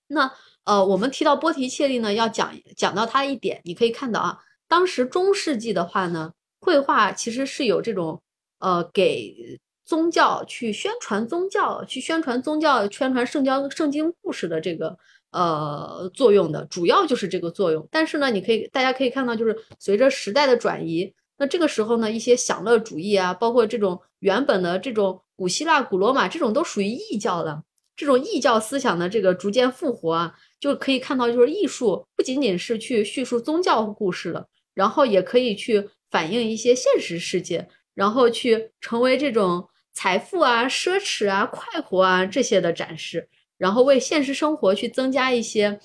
[0.08, 0.32] 那
[0.64, 8.22] 呃，我们提到波提切利呢，要讲讲到他一点，你可以看到啊，当时中世纪的话呢，绘画其实是有这种
[8.62, 14.98] 呃给宗教去宣传宗教、去宣传宗教、宣传圣教圣经故事的这个。
[15.34, 17.88] 呃，作用的主要就是这个作用。
[17.90, 27.64] 但是呢，你可以大家可以看到，就是随着时代的转移，那这个时候呢，一些享乐主义啊，包括这种原本的这种古希腊、古罗马这种都属于异教的
[27.96, 43.30] 这种异教思想的这个逐渐复活啊，就可以看到，就是艺术不仅仅是去叙述宗教故事了，然后也可以去反映一些现实世界，然后去成为这种财富啊、奢侈啊、快活啊这些的展示。
[43.58, 45.80] 然后为现实生活去增加一些，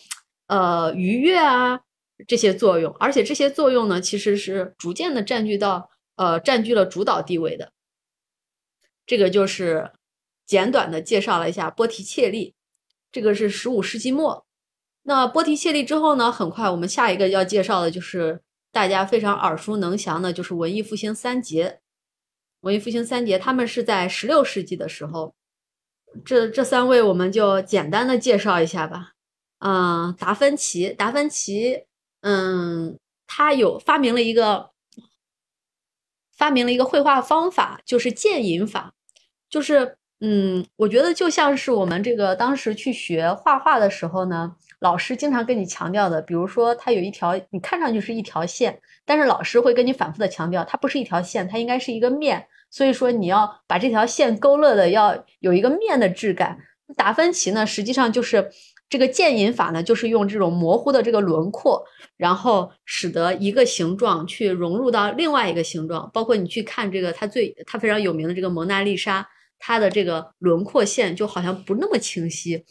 [0.47, 1.81] 呃愉悦啊
[2.27, 7.73] 这些作用，而且这些作用呢，其实是逐渐的占据到呃占据了主导地位的。
[9.05, 9.93] 这个就是
[10.47, 12.55] 简短的介绍了一下波提切利，
[13.13, 14.47] 这个是十五世纪末。
[15.03, 18.41] 那波提切利之后呢，很快我们下一个要介绍的就是
[18.73, 21.81] 大家非常耳熟能详的，就是文艺复兴三杰。
[22.67, 25.33] 文艺复兴三杰，他们是在十六世纪的时候。
[26.25, 29.13] 这这三位我们就简单的介绍一下吧。
[29.61, 31.85] 嗯，达芬奇，达芬奇，
[32.23, 32.99] 嗯，
[33.29, 34.71] 他有发明了一个
[36.37, 38.95] 发明了一个绘画方法，就是渐隐法。
[39.49, 52.49] 就是，嗯，我觉得就像是我们这个当时去学画画的时候呢，老师经常跟你强调的，比如说他有一条，你看上去是一条线，但是老师会跟你反复的强调，它不是一条线，它应该是一个面。
[52.71, 56.59] 所以说你要把这条线勾勒的要有一个面的质感。
[56.97, 58.49] 达芬奇呢，实际上就是
[58.89, 61.85] 这个渐隐法呢，就是用这种模糊的这个轮廓，
[62.17, 66.09] 然后使得一个形状去融入到另外一个形状。
[66.15, 72.65] 包括你去看这个他最他非常有名的这个蒙娜丽莎，它的这个轮廓线就好像不那么清晰。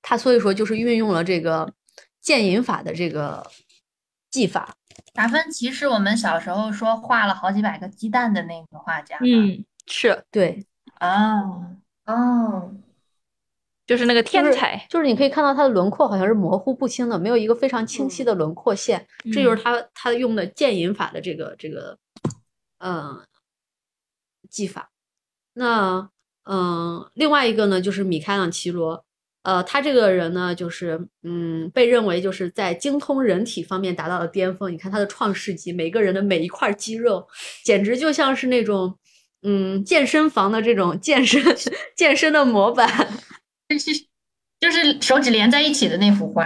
[0.00, 1.74] 他所以说就是运用了这个
[2.22, 3.46] 渐隐法的这个
[4.30, 4.74] 技法。
[5.12, 10.24] 达芬奇是我们小时候说画了好几百个鸡蛋的那个画家，嗯，是。
[10.30, 10.64] 对，
[11.00, 11.76] 哦
[12.06, 12.74] 哦，
[13.86, 21.98] 就是那个天才，就是你可以看到他的轮廓好像是模糊不清的，没有一个非常清晰的轮廓线，这就是他他用的渐隐法的这个这个，
[22.78, 23.26] 嗯，
[24.48, 24.90] 技法。
[25.54, 26.08] 那
[26.44, 29.04] 嗯，另外一个呢，就是米开朗基罗，
[29.42, 34.72] 呃，他这个人呢，就是嗯，被认为就是在精通人体方面达到了巅峰。
[34.72, 37.26] 你看他的创世纪，每个人的每一块肌肉，
[37.64, 38.98] 简直就像是那种
[39.42, 41.42] 嗯健身房的这种健身
[41.96, 43.08] 健身的模板
[44.60, 46.44] 就是手指连在一起的那幅画，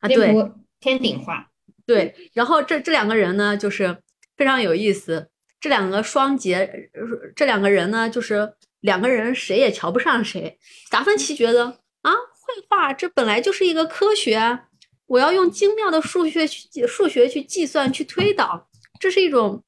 [0.00, 0.08] 啊。
[0.08, 0.34] 对
[0.80, 1.48] 天顶画。
[1.86, 3.98] 对，然后这这两个人呢，就是
[4.36, 5.28] 非常有意思。
[5.60, 7.02] 这两个双杰，呃
[7.36, 10.58] 这两个人呢，就是两个人谁也瞧不上谁。
[10.90, 12.10] 达芬奇觉得啊，
[12.54, 14.64] 绘画这本来就是一个科学啊，
[15.06, 18.68] 我要用精妙的数学去数学去计算去推导，
[19.00, 19.62] 这是一种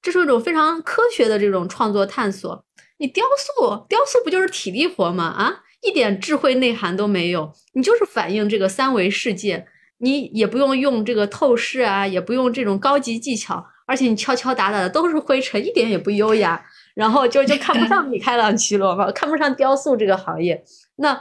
[0.00, 2.64] 这是一种非常科学的这种创作探索。
[2.98, 3.24] 你雕
[3.58, 5.24] 塑，雕塑不就是体力活吗？
[5.24, 9.66] 啊，一点智慧内涵都没有，你就是反映这个三维世界。
[10.02, 16.64] 你也不用用这个透视啊，也不用这种高级技巧，而且你敲敲打打的都是灰尘，一点也不优雅，
[16.94, 20.64] 然后就就看不上米开朗基罗嘛，看不上雕塑这个行业。
[20.96, 21.20] 那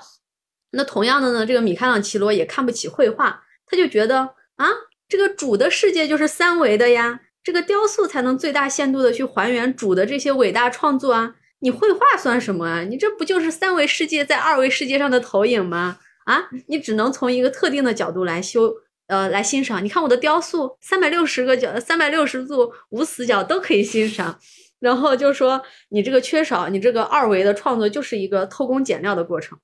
[0.72, 4.18] 那同样的呢，这个米开朗基罗也看不起绘画，他就觉得
[4.56, 4.68] 啊，
[5.08, 11.36] 这个主的世界就是三维的呀，这个雕塑才能最大限度的去还原主的这些伟大创作啊。
[11.62, 12.84] 你绘画算什么啊？
[12.84, 15.98] 你这不就是三维世界在二维世界上的投影吗？
[16.26, 18.74] 啊，你只能从一个特定的角度来修，
[19.08, 19.84] 呃，来欣赏。
[19.84, 24.40] 你看我的雕塑，三百六十个角，三百六十度无死角都可以欣赏。
[24.80, 29.58] 然后就说你这个缺少，你这个二维的创作就是一个偷工减料的过程。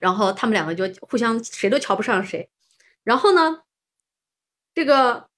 [0.00, 2.48] 然后他们两个就互相谁都瞧不上谁。
[3.04, 3.62] 然后呢，
[4.74, 5.28] 这个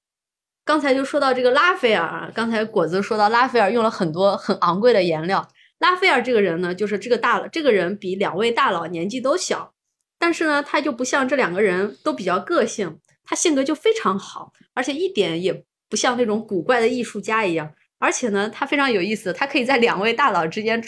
[0.64, 5.48] 刚才就说到这个拉斐尔，刚才果子说到拉斐尔用了很多很昂贵的颜料。
[5.78, 9.72] 拉斐尔这个人呢，就是这个大这个人比两位大佬年纪都小。
[10.18, 17.72] 但是呢，他就不像这两个人都比较个性，他性格就非常好，而且一点也不像那种古怪的艺术家一样。
[17.98, 20.82] 而且呢，他非常有意思，他可以在两位大佬之间，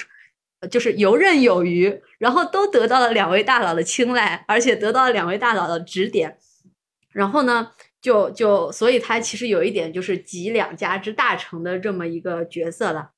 [0.70, 6.38] 就是游刃有余，然后都得到了两位大佬的青睐，而且得到了两位大佬的指点。
[7.10, 13.10] 然后呢，就就所以他其实有一点就是集两家之大成的这么一个角色了。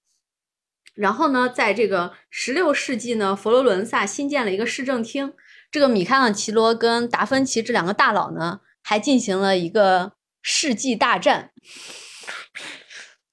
[0.95, 5.33] 然后呢，在这个十六世纪呢，佛罗伦萨新建了一个市政厅。
[5.71, 11.51] 这个米开朗琪罗跟达芬奇这两个大佬呢，还进行了一个世纪大战。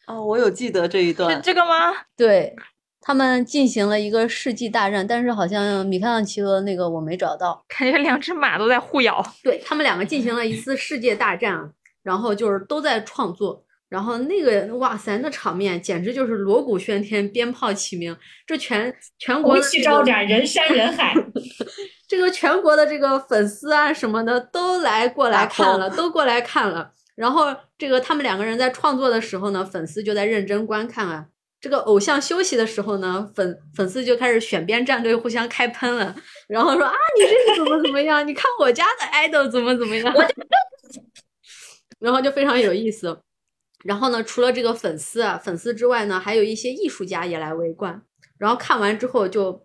[0.08, 1.42] 哦，我有记得这一段是。
[1.42, 1.94] 这个吗？
[2.18, 2.56] 对
[3.04, 7.66] 他们进行了一个世纪大战，但是好像米开朗基罗那个我没找到。
[7.68, 9.26] 感觉两只马都在互咬。
[9.44, 11.70] 对他们两个进行了一次世界大战啊，
[12.04, 21.16] 然后就是都在创作，然后那个哇塞，那场面简直就是锣鼓喧天，鞭炮齐鸣，这全全国旗招展，人山人海。
[22.08, 26.92] 这个全国的这个粉丝啊什么的都来过来看了，都过来看了。
[27.16, 31.26] 然后这个他们两个人在创作的时候呢，粉丝就在认真观看啊。
[31.62, 36.16] 这个偶像休息的时候呢，粉粉丝就开始选边站队，互相开喷了，
[36.50, 38.28] 然后说啊，你这个怎么怎么样？
[38.28, 40.12] 你看我家的 idol 怎么怎么样？
[42.00, 43.22] 然后就非常有意思。
[43.86, 48.02] 然后呢，除了这个粉丝啊，粉丝之外呢，还有一些艺术家也来围观。
[48.40, 49.62] 然后看完之后就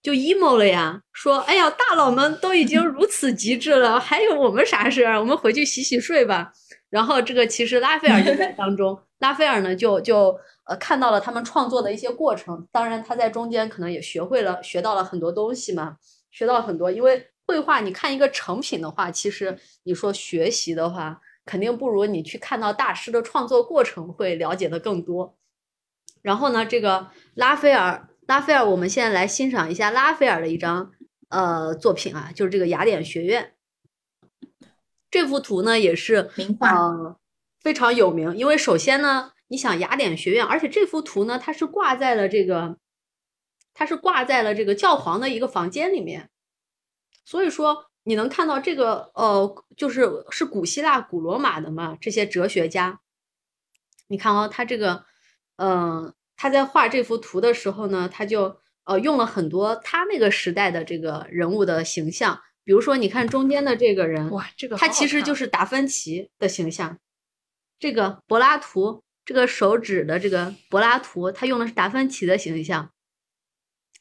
[0.00, 5.18] 就 emo 了呀，说：“哎呀，大佬们都已经如此极致了，还有我们啥事儿？
[5.18, 6.52] 我们回去洗洗睡吧。”
[6.90, 15.96] 然后这个其实拉斐尔就在当中， 拉斐尔呢就就呃看到了他们创作的一些过程，当然他在中间可能也学会了学到了很多东西嘛，
[16.30, 16.90] 学到了很多。
[16.90, 25.36] 因为绘画你看一个成品的话，其实你说学习的话，肯定不如你去看到大师的创作过程会了解的更多。
[26.22, 30.90] 然后呢，这个拉斐尔，拉斐尔，我们现在来欣赏一下拉斐尔的一张
[31.28, 33.52] 呃作品啊，就是这个雅典学院。
[35.10, 37.16] 这幅图呢也是名画呃
[37.60, 42.78] 非常有名，因为首先呢，你想雅典学院，而且这幅图呢，它是挂在了这个，
[43.74, 46.30] 它是挂在了这个教皇的一个房间里面，
[47.24, 53.00] 所以说你能看到这个呃，就是是古希腊、古罗马的嘛，这些哲学家，
[54.08, 55.04] 你看啊、他这个，
[55.56, 62.40] 嗯、他在画这幅图的时候呢，他就呃用了很多他那个时代的这个人物的形象，
[62.70, 67.00] 比如说你看中间的这个人，哇，这个他其实就是达芬奇的形象。
[67.80, 72.92] 这个柏拉图，这个手指的这个柏拉图，他用的是达芬奇的形象。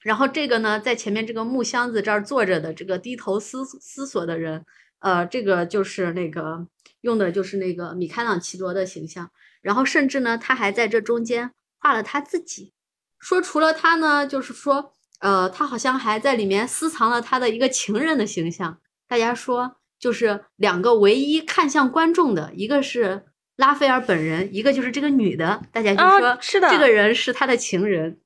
[0.04, 4.64] 然后这个呢，在前面这个木箱子这儿坐着的这个低头思思索的人，
[5.00, 6.68] 呃，这个就是那个
[7.02, 9.32] 用的就是那个米开朗基罗的形象。
[9.64, 12.72] 然后甚至呢，他还在这中间画了他自己，
[13.18, 18.80] 说除了他呢，就是说，呃，他好像还在里面私藏了他的一个情人的形象。
[19.08, 25.62] 大家说，就是两个唯一看向观众的，一个是拉斐尔本人，一个就是这个女的。
[25.72, 28.20] 大家就啊说，是的这个人是他的情人。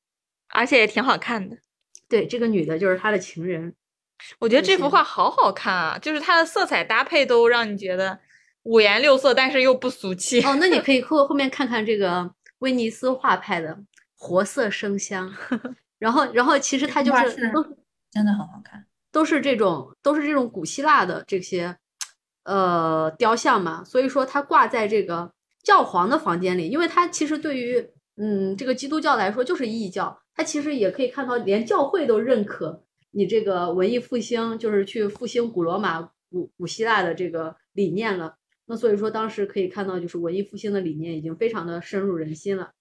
[0.50, 1.58] 而且也挺好看的。
[2.08, 3.74] 对，这个女的就是他的情人。
[4.38, 8.20] 我觉得这幅画好好看啊，就是它的色彩搭配都让你觉得
[8.62, 10.42] 五颜六色，但是又不俗气。
[10.44, 13.80] 哦，那你 可以后后面看看这个威尼斯画派的
[14.16, 15.34] 活色生香，
[16.04, 17.32] 然后然后其实它就是
[18.12, 18.86] 真的很好看。
[19.10, 21.78] 都是这种都是这种古希腊的这些
[22.44, 25.32] 呃雕像嘛，所以说它挂在这个
[25.64, 38.36] 教皇的房间里，因为它其实对于嗯这个基督教来说就是异教，它其实也可以看到连教会都认可你这个文艺复兴，就是去复兴古罗马、古古希腊的这个理念了。
[38.66, 42.72] 那所以说当时可以看到，就是文艺复兴的理念已经非常的深入人心了。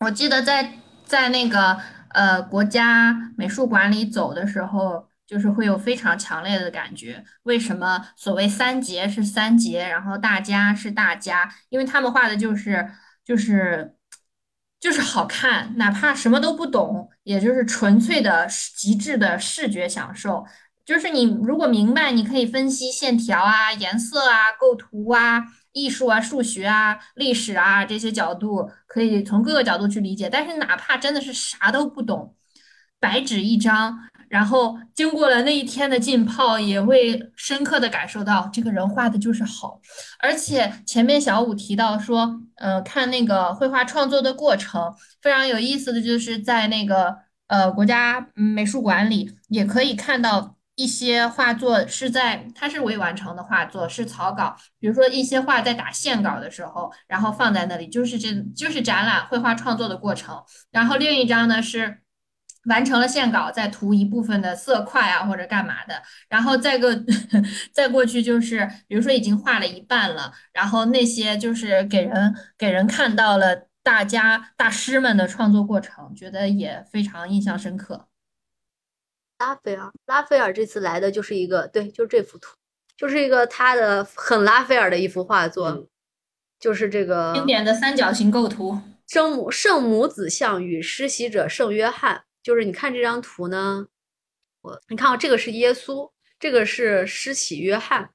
[0.00, 1.78] 我记得在在那个
[2.10, 7.24] 呃国家美术馆里走的时候，就是会有非常强烈的感觉。
[7.44, 11.52] 为什么所谓三杰是三杰，然后大家是大家？
[11.68, 12.90] 因为他们画的就是
[13.24, 13.96] 就是
[14.80, 18.46] 就是好看，哪怕什么都不懂，也就是纯粹的
[18.76, 20.44] 极致的视觉享受。
[20.84, 30.28] 就是你如果明白，你可以分析线条啊、颜色啊、构图啊、艺术啊、数学啊、历史啊这些角度，可以从各个角度去理解。
[30.30, 32.34] 但是哪怕真的是啥都不懂，
[33.00, 33.98] 白纸一张，
[34.28, 39.80] 然后经过了那一天的浸泡，也会深刻的感受到这个人画的就是好。
[40.20, 47.16] 而且前面小五提到说，呃，看那个绘画创作的过程，非常有意思的就是在那个
[47.48, 60.42] 呃国家美术馆里，也可以看到一些画作是在它是未完成的画作，是草稿，比如说一些画在打线稿的时候，然后放在那里，就是这就是展览绘画创作的过程。
[60.70, 61.98] 然后另一张呢是。
[62.66, 66.96] 完成了线稿，再涂一部分的色块啊，或者干嘛的，然后再个
[67.74, 78.06] 再过去就是，比如说已经画了一半了，然后那些就是给人给人看到了大家大师们的创作过程，觉得也非常印象深刻。
[79.42, 82.54] 拉斐尔，拉斐尔这次来的就是一个，对，就是这幅图，
[82.96, 85.88] 就是一个他的很拉斐尔的一幅画作，嗯
[86.60, 88.78] 就是这个经典的三角形构图，
[89.08, 92.22] 圣母圣母子像与施洗者圣约翰。
[92.40, 93.86] 就是你看这张图呢，
[94.60, 98.10] 我你看啊，这个是耶稣，这个是施洗约翰。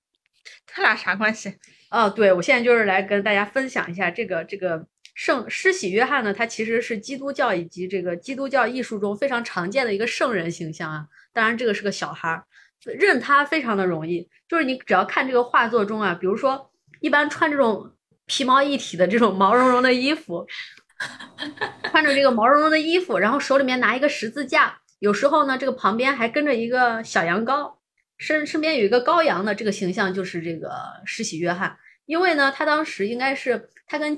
[0.66, 1.58] 他俩啥关系？
[1.92, 4.88] 哦，对，我现在就是来跟大家分享一下这个这个
[5.18, 11.08] 圣施洗约翰呢，他其实是基督教以及这个基督教艺术中非常常见的一个圣人形象啊。
[11.34, 12.46] 当然，这个是个小孩儿，
[12.86, 17.92] 认他非常的容易，就是你只要看这个画作中啊，比如说一般穿这种
[18.28, 20.46] 皮毛一体的这种毛茸茸的衣服，
[21.90, 27.74] 穿着这个毛茸茸的衣服，然后手里面拿一个十字架，有时候呢，这个旁边还跟着一个小羊羔。
[28.20, 30.72] 身身边有一个羔羊的这个形象，就是这个
[31.06, 31.76] 施洗约翰。
[32.06, 34.16] 因为呢，他当时应该是他跟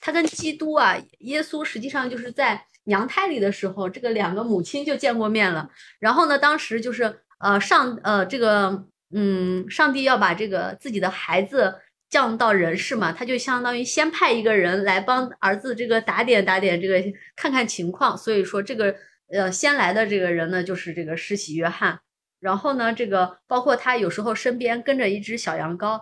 [0.00, 5.68] 他跟基督啊，耶稣实际上就是在娘胎里的时候，这个两个母亲就见过面了。
[5.98, 11.74] 然后呢，当时就是呃上呃这个嗯，上帝要把这个自己的孩子
[12.08, 17.02] 降到人世嘛，他就相当于先派一个人来帮儿子这个打点打点这个
[17.36, 18.16] 看看情况。
[18.16, 18.94] 所以说这个
[19.32, 22.00] 呃先来的这个人呢，就是这个施洗约翰。
[22.40, 26.00] 然后呢，这个包括他有时候身边跟着一只小羊羔，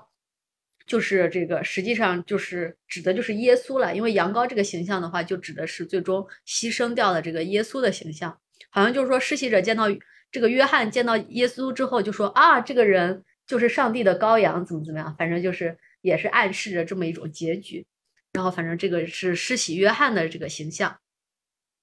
[0.88, 8.36] 就是这个实际上就是指的就是耶稣了，因为羊羔这个形象的话，就指的是最终牺牲掉的这个耶稣的形象。
[8.70, 9.84] 好像就是说，施洗者见到
[10.32, 17.86] 这个约翰见到耶稣之后，就说啊，这个人就是上帝的羔羊，怎么怎么样，反正就是也是暗示着这么一种结局。
[18.32, 20.98] 然后反正这个是施洗约翰的这个形象。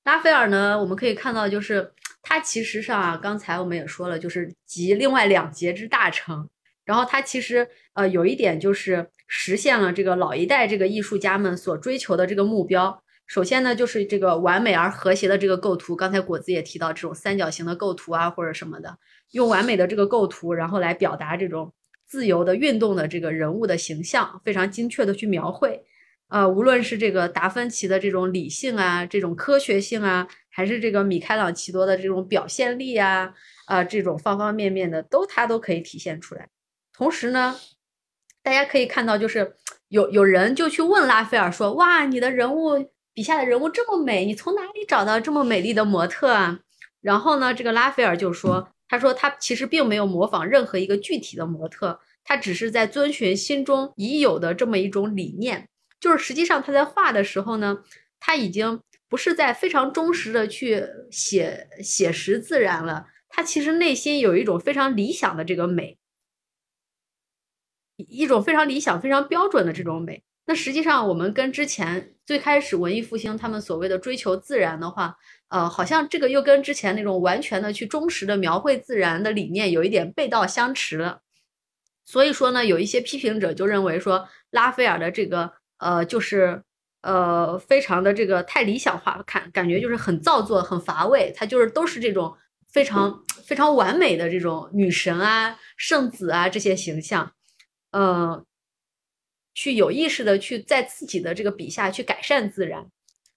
[0.03, 1.91] 拉斐尔呢，我们可以看到，就是
[2.22, 6.49] 他其实上啊，刚才我们也说了，就是集另外两节之大成。
[6.86, 13.02] 然后他其实呃有一点就是实现了这个老一代这个艺术家们所追求的这个目标。
[13.28, 15.96] 首先呢，就是这个完美而和谐的这个构图。
[15.96, 19.00] 刚才果子也提到这种三角形的构图啊，或者什么的，
[19.32, 21.74] 用完美的这个构图，然后来表达这种
[22.06, 25.84] 自由的运动的这个人物的形象，非常精确的去描绘。
[26.28, 33.34] 呃，无论是这个达芬奇的这种理性啊，这种科学性啊，还是这个米开朗基罗的这种表现力啊，
[33.66, 36.48] 啊、这种方方面面的都他都可以体现出来。
[36.96, 37.60] 同时呢，
[38.41, 39.56] 大家可以看到，就是
[39.89, 46.60] 有有人就去问拉斐尔说：“哇，你的人物笔下的人物这么美，你从哪里找到这么美丽的模特啊？”
[47.02, 55.68] 然后呢，这个拉斐尔就说：“他说他其实并没有模仿任何一个具体的模特，他只是在遵循心中已有的这么一种理念。”
[56.00, 57.80] 就是实际上他在画的时候呢，
[58.20, 58.80] 他已经
[59.10, 65.98] 不是在非常忠实的去写写实自然了，他其实内心有一种非常理想的这个美，
[67.98, 70.24] 一种非常理想、非常标准的这种美。
[70.48, 75.16] 那实际上，我们跟之前最开始文艺复兴他们所谓的追求自然的话，
[75.50, 81.22] 呃，好像这个又跟之前那种完全的去忠实的描绘自然的理念有一点背道相驰了。
[82.06, 86.62] 所以说呢，有一些批评者就认为说，拉斐尔的这个呃，就是
[87.02, 92.36] 呃，非常的这个太理想化，看感觉就是很造作、很乏味，他就是都是这种
[92.72, 97.32] 非常非常完美的这种女神啊、圣子啊这些形象，
[98.00, 98.46] 呃。
[99.58, 102.86] 去有意识的去在自己的这个笔下去改善自然，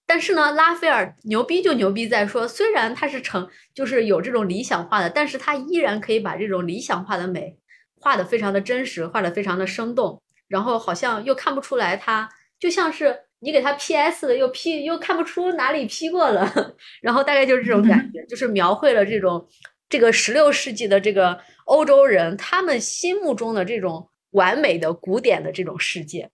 [0.05, 7.57] 但是呢，拉斐尔牛逼就牛逼在说，虽然他是成就是有这种理想化的，但是他依然可以把这种理想化的美
[8.01, 12.29] 画的非常的真实，画的非常的生动，然后好像又看不出来他
[12.59, 19.47] 就像是你给他 P S 的又 P 又看不出哪里 P 过了，然后大概就是这种感觉，就是描绘了这种
[19.87, 24.08] 这个十六世纪的这个欧洲人他们心目中的这种。
[24.31, 26.29] 完美的古典的这种世界，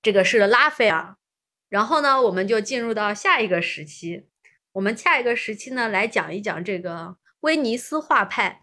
[0.00, 1.16] 这个是拉斐尔。
[1.68, 4.26] 然后呢，我们就进入到下一个时期。
[4.72, 8.62] 我们下一个时期呢，来讲一讲这个威尼斯画派。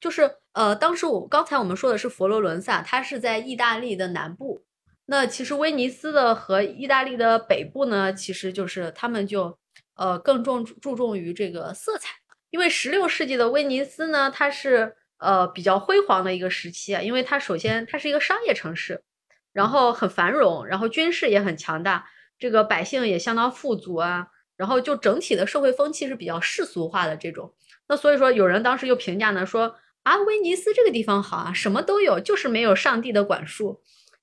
[0.00, 4.64] 就是呃，当时我刚才我们说的是佛罗伦萨，它是在意大利的南部。
[5.04, 9.58] 那其实威尼斯的和意大利的北部呢，其实就是他们就
[9.94, 12.14] 呃更重注重于这个色彩，
[12.48, 14.96] 因为十六世纪的威尼斯呢，它是。
[15.22, 19.04] 呃，比较辉煌的一个时期啊，因为它首先它是一个商业城市，
[19.52, 22.08] 然后很繁荣，然后军事也很强大，
[22.38, 27.54] 这个百姓也相当富足啊，然后就整体的社会风气是比较世俗化的这种。
[27.88, 33.80] 那所以说，有人当时就评价呢，说啊，威尼斯这个地方好啊，什么都有，就是没有上帝的管束，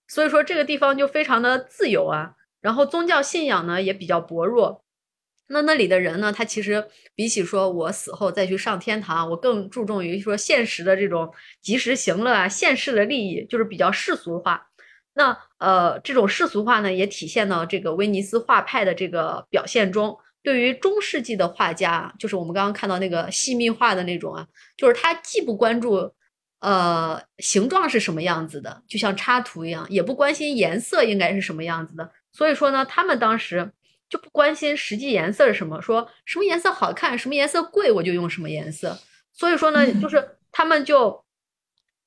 [0.08, 4.84] 所以说这个地方就非常的自由啊，然后宗教信仰呢也比较薄弱。
[5.52, 6.32] 那那里的人呢？
[6.32, 6.86] 他其实
[7.16, 14.68] 比起说我死后再去上天堂，我更注重于说现实的这种及时行乐啊，现世的利益，就是比较世俗化。
[15.16, 20.16] 那呃，这种世俗化呢，也体现到这个威尼斯画派的这个表现中。
[20.44, 24.48] 对于中世纪的画家，就是我们刚刚看到那个细密画的那种啊，
[24.78, 26.14] 就是他既不关注
[26.60, 32.12] 呃形状是什么样子的，就像插图一样，也不关心颜色应该是什么样子的。
[32.32, 33.72] 所以说呢，他们当时。
[34.10, 38.98] 就不关心实际颜色是什么，说什么颜色好看，什么颜色贵，我就用什么颜色。
[39.32, 41.24] 所以说呢，就是他们就，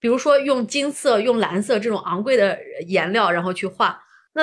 [0.00, 4.02] 比如说用金色、用蓝色这种昂贵的颜料，然后去画。
[4.32, 4.42] 那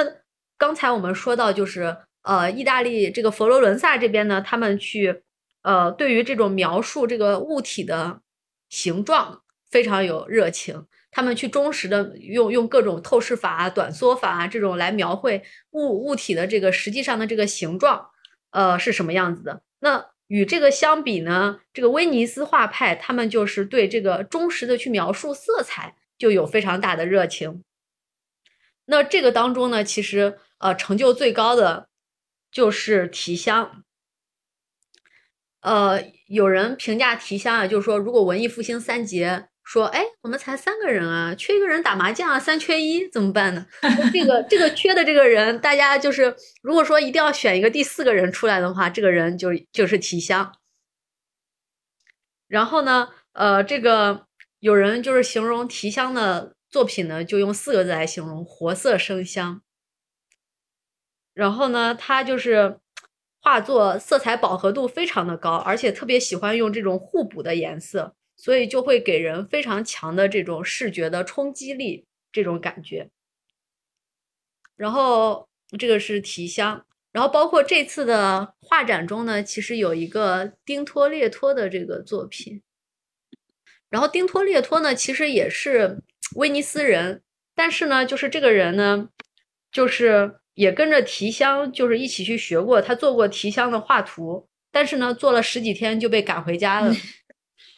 [0.57, 5.21] 刚才我们说到，就是呃，意大利这个佛罗伦萨这边呢，他们去
[5.61, 8.21] 呃，对于这种描述这个物体的
[8.69, 10.85] 形状非常有热情。
[11.11, 18.11] 他们去忠实的用用各种透视法啊、短缩法啊这种来描绘物物体的这个实际上的这个形状，
[18.51, 19.63] 呃是什么样子的？
[19.79, 27.63] 那与这个相比呢，这个威尼斯画派他们就是对这个忠实的去描述色彩就有非常大的热情。
[28.85, 31.89] 那这个当中呢，其实呃成就最高的
[32.51, 33.83] 就是提香。
[35.61, 39.48] 呃，有人评价提香啊，就是说如果文艺复兴三杰。
[39.69, 43.67] 说，哎，我们才三个人啊，缺一个人打麻将啊，三缺一怎么办呢？
[44.11, 50.55] 这个这个缺的这个人，大家就是如果说一定要选一个第四个人出来的话，这个人就就是提香。
[52.47, 54.25] 然后呢，呃，这个
[54.59, 59.61] 有人就是形容提香的作品呢，就用四个字来形容：活色生香。
[61.35, 62.79] 然后呢，他就是
[63.39, 68.15] 画作色彩饱和度非常的高，而且特别喜欢用这种互补的颜色。
[68.41, 73.09] 所以就会给人非常强的这种视觉的冲击力，这种感觉。
[74.77, 82.61] 然后这个是提香，然后包括这次的画展中呢，其实有一个丁托列托的这个作品。
[83.89, 86.01] 然后丁托列托呢，其实也是
[86.35, 87.21] 威尼斯人，
[87.53, 89.09] 但是呢，就是这个人呢，
[89.69, 96.95] 就是也跟着提香，就是一起去学过，他做过提香的画图，但是呢，做了十几天就被赶回家了。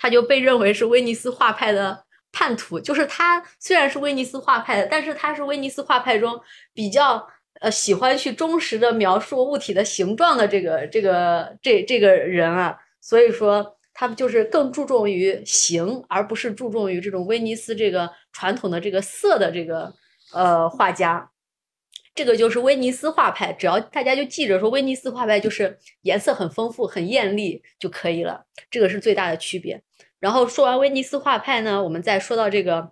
[0.01, 6.41] 他就被认为是威尼斯画派的叛徒，就是他虽然是威尼斯画派的，但是他是威尼斯画派中
[6.73, 7.23] 比较
[7.59, 19.93] 呃喜欢去忠实的描述物体的形状的这个这个这这个人啊，所以说他们就是更注重于形，而不是注重于这种威尼斯这个传统的这个色的这个
[20.33, 21.29] 呃画家。
[22.13, 29.81] 这个就是威尼斯画派，只要大家就记着说，威尼斯画派就是颜色很丰富、很艳丽就可以了，这个是最大的区别。
[30.19, 32.91] 然后说完威尼斯画派呢，我们再说到这个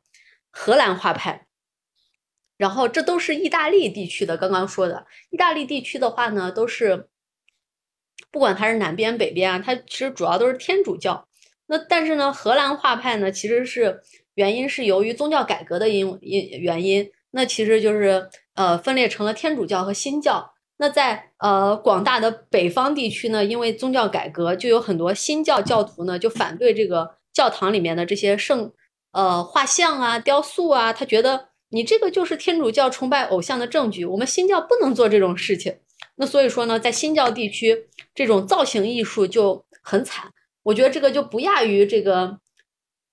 [0.50, 1.46] 荷兰画派。
[2.58, 7.08] 然后这都是意大利地区的，刚刚说的意大利地区的话呢，都是
[8.32, 11.28] 不管它是南边北边啊，它其实主要都是天主教。
[11.68, 14.02] 那但是呢，荷兰画派呢，其实是
[14.34, 17.10] 原因是由于宗教改革的因因原因。
[17.32, 18.28] 那其实就是
[18.60, 20.53] 呃分裂成了天主教和新教。
[20.82, 28.72] 那在呃广大的北方地区呢，因为宗教改革，就有很多新教教徒呢就反对这个教堂里面的这些圣
[29.14, 35.80] 呃画像啊、雕塑啊，他觉得你这个就是天主教崇拜偶像的证据，我们新教不能做这种事情。
[36.18, 40.32] 那所以说呢，在新教地区，这种造型艺术就很惨。
[40.64, 42.39] 我觉得这个就不亚于这个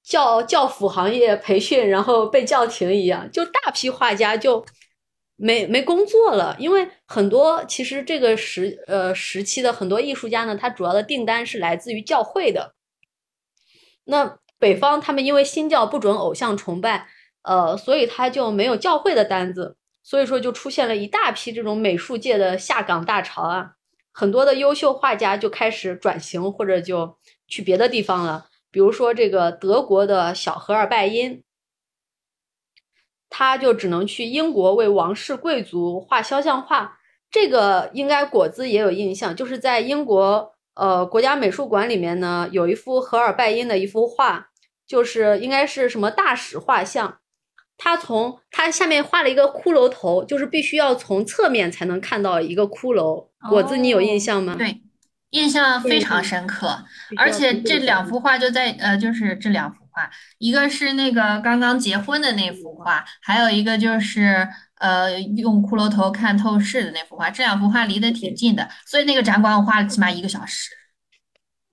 [0.02, 4.64] 教教辅行业培训然后被叫停一样，就大批画家就。
[5.36, 12.74] 没没工作了，因为很多其实这个时呃时期的很多艺术家呢，他主要的订单是来自于教会的。
[14.04, 17.06] 那北方他们因为新教不准偶像崇拜，
[17.42, 23.72] 呃，所以他就没有教会的单子，所以说就出现了一大批这种美术界的下岗大潮啊，
[24.12, 31.42] 很多的优秀画家就开始转型或者就去别的地方了，比如说这个德国的小荷尔拜因。
[33.38, 36.96] 他就只能去英国为王室贵族画肖像画，
[37.30, 44.48] 这个应该果子也有印象，就是在英国呃国家美术馆里面呢，有一幅荷尔拜因的一幅画，
[44.86, 47.18] 就是应该是什么大使画像，
[47.76, 53.28] 他从他下面画了一个骷髅头，就是必须要从侧面才能看到一个骷髅。
[53.50, 54.54] 果子，你有印象吗？
[54.56, 54.80] 对，
[55.32, 56.78] 印象非常深刻，
[57.18, 59.85] 而且这两幅画就在呃，就是这两幅。
[59.96, 64.46] 画，一个是那个刚刚结婚的那幅画，还有一个就是
[64.78, 70.70] 呃用骷髅头看透视的那幅画，这两幅画离得挺近的，所以那个展馆我花了起码一个小时。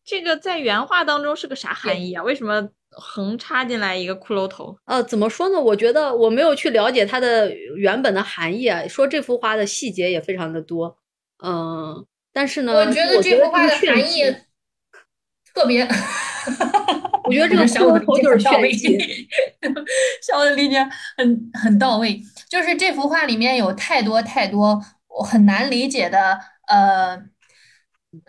[0.06, 2.24] 这个在原画当中是个啥含义啊？
[2.24, 4.78] 为什么横插进来一个骷髅头？
[4.86, 5.60] 呃，怎么说呢？
[5.60, 8.88] 我觉得我没有去了解它的原本的含义啊。
[8.88, 10.98] 说这幅画的细节也非常的多，
[11.44, 14.34] 嗯，但是呢，我觉得这幅画的含义
[15.54, 15.86] 特别。
[17.26, 19.28] 我觉得这个骷髅头就是炫技，
[20.22, 20.86] 小的理解
[21.18, 22.22] 很很到位。
[22.50, 26.38] 就是这幅画里面有太多太多我很难理解的
[26.68, 27.18] 呃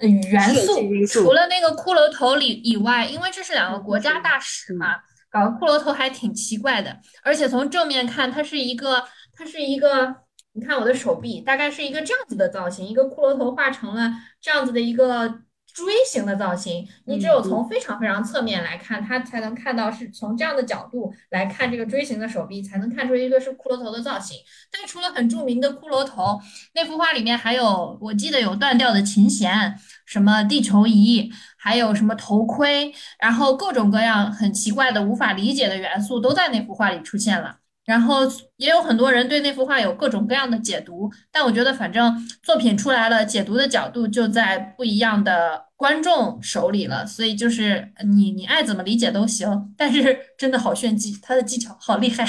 [0.00, 4.96] 元素，除了那个骷髅头里以外，因为这是两个国家大使嘛，
[5.28, 6.96] 搞个骷髅头还挺奇怪的。
[7.22, 9.04] 而且从正面看，它是一个
[9.36, 10.14] 它是一个，
[10.52, 15.40] 你看我的手臂，大概是一个这样子的造型，一个骷髅头画成了这样子的一个。
[15.74, 24.38] 锥形的造型，你只有从非常非常侧面来看，它才能看到是从这样的角度来看这个锥形的手臂，才能看出一个是骷髅头的造型。
[24.70, 26.40] 但除了很著名的骷髅头，
[26.74, 29.74] 那幅画里面还有，我记得有断掉的琴弦，
[30.06, 37.56] 什么地球仪，还有什么头盔，然后各种各样很奇怪的、无法理解的元素都在那幅画里出现了。
[37.84, 38.20] 然后
[38.56, 52.26] 也有很多人对那幅画有各种各样的解读，但我觉得反正作品出来了，解读的角度就在不一样的观众手里了，所以就是你你爱怎么理解都行，但是 真的好炫技，他的技巧好厉害。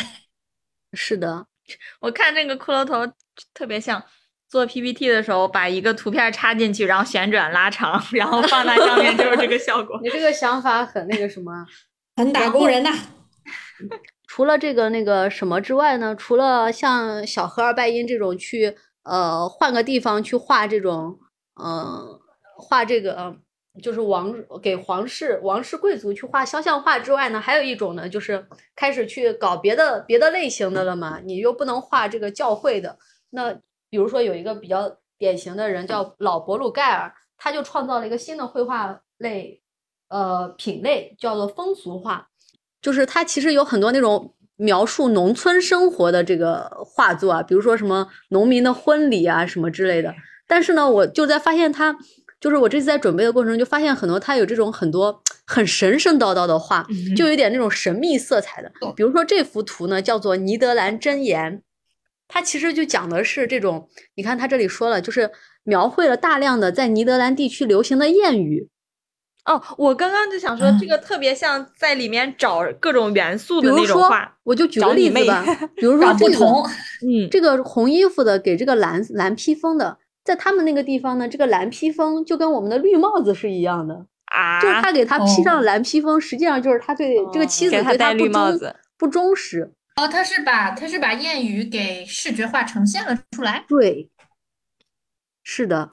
[0.93, 1.45] 是的，
[2.01, 3.14] 我看那个骷髅头
[3.53, 4.03] 特别像
[4.49, 9.99] 做 PPT 的时候把一个图片插进去，然后旋转拉长，然后放在上面就是这个效果。
[10.03, 11.66] 你这个想法很那个什么，
[12.18, 12.91] 很打工人呐。
[14.36, 16.14] 除了这个那个什么之外呢？
[16.14, 21.18] 除了像小荷尔拜因这种去呃换个地方去画这种
[21.54, 22.20] 呃
[22.58, 23.34] 画这个
[23.82, 31.22] 就是王给皇室王室贵族去画肖像画之外呢，还有一种呢，就是开始去搞别的别的类型的了嘛。
[31.24, 33.54] 你又不能画这个教会的，那
[33.90, 39.62] 比如说有一个比较典型的人叫老伯鲁盖尔，他就创造了一个新的绘画类
[40.10, 42.28] 呃品类，叫做风俗画。
[42.86, 50.14] 就是他其实有很多那种描述农村生活的这个画作啊，比如说什么农民的婚礼啊什么之类的。
[50.46, 51.98] 但是呢，我就在发现他，
[52.40, 56.86] 就是我这次在准备的过程中就发现很多他有这种很多很神神叨叨的画，
[57.18, 58.72] 就有点那种神秘色彩的。
[58.96, 61.58] 比如说这幅图呢，叫做《尼德兰箴言》，
[62.28, 65.32] 它其实就讲的是这种，你看他这里说了，就是
[65.64, 68.70] 描绘了大量的在尼德兰地区流行的谚语。
[69.46, 74.36] 哦，我刚刚就想说，这个特别像在里面找各种元素的那种画。
[74.43, 75.43] 我就举个例子吧，
[75.78, 76.46] 比如说这个，
[77.02, 88.60] 嗯，这个红衣服的给这个蓝蓝披风的，在他们那个地方呢，这个蓝披风就跟我们的绿帽子是一样的啊，就是他给他披上蓝披风，实际上就是他对这个妻子对他不忠
[88.98, 89.72] 不忠实。
[89.96, 93.64] 哦，他是把他是把谚语给视觉化呈现了出来。
[93.68, 94.10] 对，
[95.43, 95.91] 是的。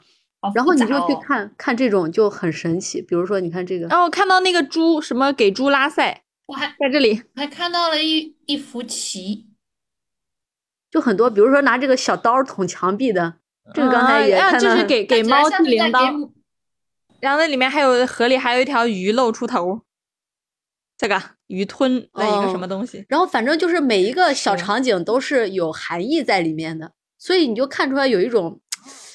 [0.54, 9.46] 然后你就去看看这种就很神奇，比如说你看这个，然后看到那个猪什么给猪拉赛，我还在这里还看到了一一幅棋，
[10.90, 13.34] 就很多，比如说拿这个小刀捅墙壁的，
[13.72, 16.30] 这个刚才也看到，就是给 给猫系铃铛，
[17.20, 19.82] 然后那里面还有河里还有一条鱼露出头，
[20.98, 23.06] 这个鱼吞了一个什哦么东西？
[23.08, 28.60] 然后反正就是每一个小场景都是有含义在里面的，所以你就看出来有一种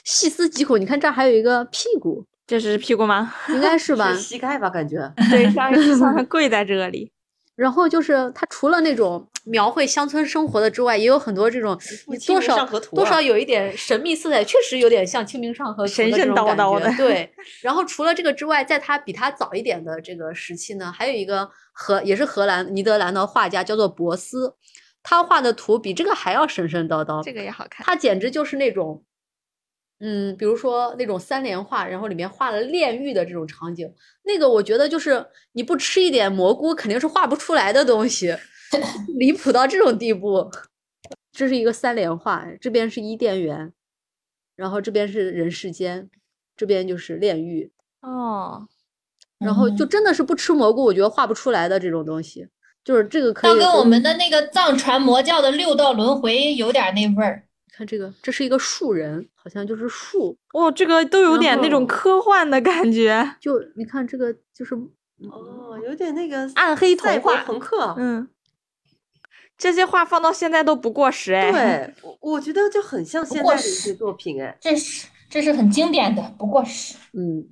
[0.07, 0.79] 细思极恐。
[0.79, 3.33] 你看这儿还有一个屁股，这是屁股吗？
[3.49, 4.13] 应该是吧？
[4.13, 4.69] 是膝盖吧？
[4.69, 7.11] 感觉 对，上 上跪在这里。
[7.57, 11.77] 然后就是它除了那种描绘乡村生活的之外，也有很多这种
[12.25, 17.29] 多少多少有一点神秘色彩，确实有点像《清明上河图》神神的这种感叨叨的觉对，
[17.63, 24.53] 然后除了这个之外，在他比他早一点的这个时期呢，还有一个荷也是荷兰尼德兰的画家叫做博斯，
[25.01, 27.23] 他画的图比这个还要神神叨叨。
[27.23, 27.83] 这个也好看。
[27.83, 29.03] 他简直就是那种，
[29.99, 33.91] 嗯，比如说那种三联画，然后里面画了炼狱的这种场景，
[34.23, 38.35] 那个我觉得就是你不吃一点蘑菇肯定是画不出来的东西，
[39.17, 40.51] 离谱到这种地步。
[41.31, 43.71] 这是一个三联画，这边是伊甸园，
[44.55, 46.09] 然后这边是人世间，
[46.55, 47.71] 这边就是炼狱，
[48.01, 48.67] 哦，
[49.39, 52.47] 然后就嗯真的是不吃蘑菇，我觉得画不出来的这种东西，
[52.83, 57.46] 就是这个可以要跟我们的那个藏传魔教的六道轮回有点那味儿。
[57.77, 63.35] 看这个，这是一个树人，好像就是树，哦，这个都有点那种科幻的感觉。
[63.39, 64.73] 就你看这个就是
[65.29, 67.93] 哦，有点那个暗黑童话朋克。
[67.99, 68.27] 嗯，
[69.59, 71.51] 这些画放到现在都不过时哎。
[71.51, 74.57] 对， 我我觉得就很像现过在的一些作品哎。
[74.59, 76.95] 这是这是很经典的，不过时。
[77.13, 77.47] 嗯，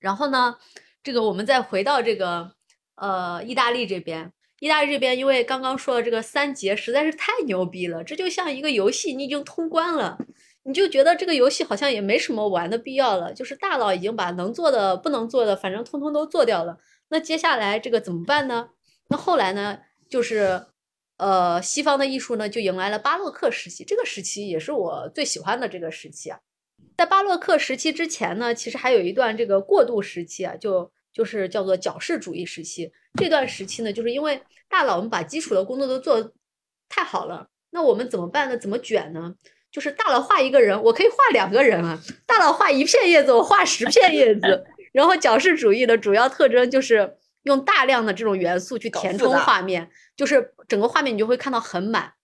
[0.00, 0.56] 然后呢，
[1.04, 2.50] 这个我们再回到这个
[2.96, 10.16] 呃意大利这边，意大利这边因为刚刚说的这个三节实在是太牛逼了，这就像一个游戏，你已经通关了，
[10.64, 16.78] 你就觉得这个游戏好像也没什么玩的必要了，就是大佬已经把能做的、不能做的，反正通通都做掉了。
[17.08, 18.70] 那接下来这个怎么办呢？
[19.08, 19.78] 那后来呢，
[20.08, 20.66] 就是
[21.18, 26.40] 呃，西方的艺术呢就迎来了巴洛克时期，这个时期也是我最喜欢的这个时期啊。
[26.96, 32.90] 在巴洛克时期之前呢，其实还有一段这个过渡时期啊，就就是叫做矫饰主义时期。
[33.16, 36.32] 这段时期呢，就是因为大佬们把基础的工作都做
[36.88, 38.56] 太好了，那我们怎么办呢？
[38.56, 39.34] 怎么卷呢？
[39.72, 44.64] 就是大佬画一个人，我可以画两个人啊；大佬画一片叶子，我画十片叶子。
[44.92, 52.14] 然后矫饰主义的主要特征就是用大量的这种元素去填充画面，就是整个画面你就会看到很满。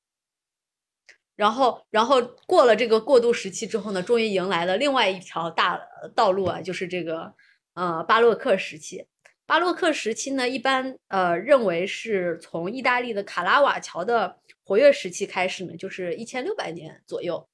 [1.37, 5.79] 然后，然后过了这个过渡时期之后呢，终于迎来了另外一条大
[6.15, 7.35] 道路啊，就是这个
[7.75, 9.07] 呃巴洛克时期。
[9.53, 17.47] 巴洛克时期呢，一般呃认为是从意大利的卡拉瓦乔的活跃时期开始呢，就是一千六百年左右。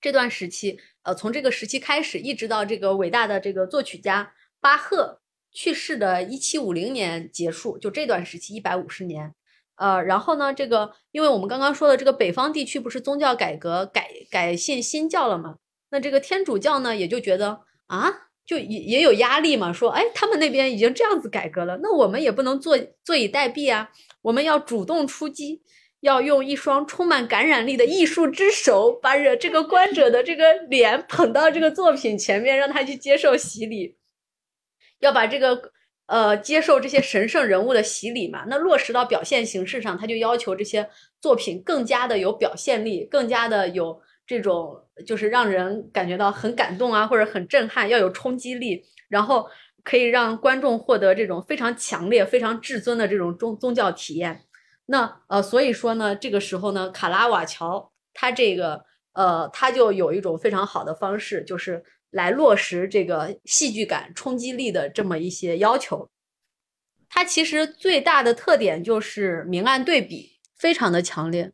[0.00, 4.32] 这段时期，呃，从这个时期开始，一直到这个伟大的这个作曲家
[4.62, 5.20] 巴赫
[5.52, 9.34] 去世的一七五零年结束，就这段时期一百五十年。
[9.76, 15.56] 呃，然后呢，这个因为我们刚刚说的这个北方地区不是宗教改革改改信新教了吗？
[15.90, 23.90] 那这个天主教呢也就觉得啊，就也也有压力嘛，说哎，他们那边已经这样子改革了，那我们也不能坐坐以待毙啊，
[24.22, 25.62] 我们要主动出击，
[26.00, 33.96] 要用一双充满感染力的艺术之手，把这这个观者的这个脸捧到这个作品前面，让他去接受洗礼，
[35.00, 35.72] 要把这个。
[36.06, 40.86] 呃，接受这些神圣人物的洗礼嘛，那落实到表现形式上，他就要求这些
[41.18, 49.46] 作品更加的有表现力，更加的有这种就是让人感觉到很感动啊，或者很震撼，要有冲击力，然后
[49.82, 54.42] 可以让观众获得这种非常强烈、非常至尊的这种宗宗教体验。
[54.86, 61.84] 那呃，所以说呢，这个时候呢，卡拉瓦乔他这个呃，他就有一种非常好的方式，就是。
[62.14, 66.08] 来落实这个戏剧感、冲击力的这么一些要求。
[67.08, 71.50] 它其实最大的特点就是明暗对比非常的强烈。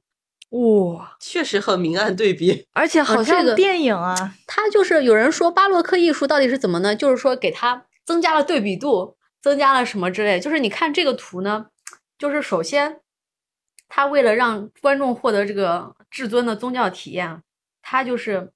[0.51, 2.67] 哇，确实很明暗对比。
[2.73, 6.95] 而且好这个像电影啊，它就是有人说巴洛克艺术到底是怎么呢？
[6.95, 10.39] 就是说给它增加了对比度，增加了什么之类。
[10.39, 11.67] 就是你看这个图呢，
[12.19, 13.01] 就是首先，
[13.89, 17.43] 它为了让观众获得这个至尊的宗教体验，
[17.83, 18.53] 它就是。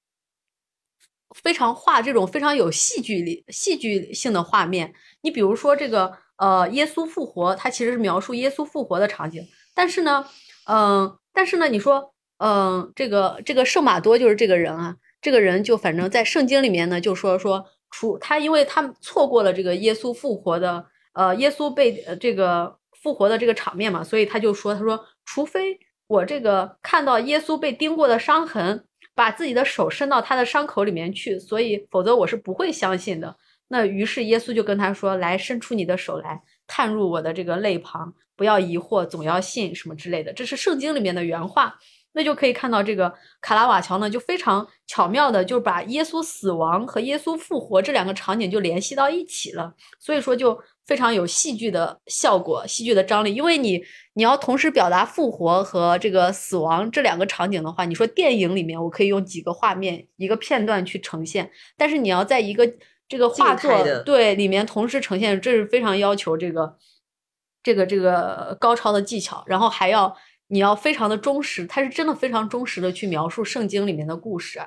[1.43, 4.93] 非常画这种非常有戏剧力、戏剧性的画面。
[5.19, 9.45] 你比如说这个呃，耶稣复活，它其实是描述耶稣复活的场景。
[9.73, 10.25] 但是呢，
[10.65, 25.77] 嗯、呃，但是呢，你说，嗯、这个这个圣马多就是这个人啊，这个人就反正在圣经里面呢，就说说除他，因为他错过了这个耶稣复活的，呃，耶稣被呃这个复活的这个场面嘛，所以他就说，他说，除非
[26.07, 28.85] 我这个看到耶稣被钉过的伤痕。
[29.17, 33.33] 把自己的手伸到他的伤口里面去，所以否则我是不会相信的。
[33.69, 41.75] 那于是耶稣就跟他说：“来，伸出你的手来，探入我的这个肋旁，不要疑惑，总要信什么之类的。”这是圣经里面的原话。
[42.17, 53.35] 那就可以看到这个卡拉瓦乔呢，就非常巧妙的就把耶稣死亡和耶稣复活这两个场景就联系到一起了，所以说就非常有戏剧的效果、戏剧的张力。
[53.35, 53.83] 因为你
[54.13, 62.65] 你要同时表达复活和这个死亡这两个场景的话，你说电影里面我可以用几个画面、一个片段去呈现，但是你要在一个
[63.09, 63.69] 这个画作
[64.05, 66.77] 对里面同时呈现，这是非常要求这个
[67.65, 70.15] 这个这个高超的技巧，然后还要
[70.49, 74.61] 你要非常的忠实，他是真的非常忠实的去描述圣经里面的故事。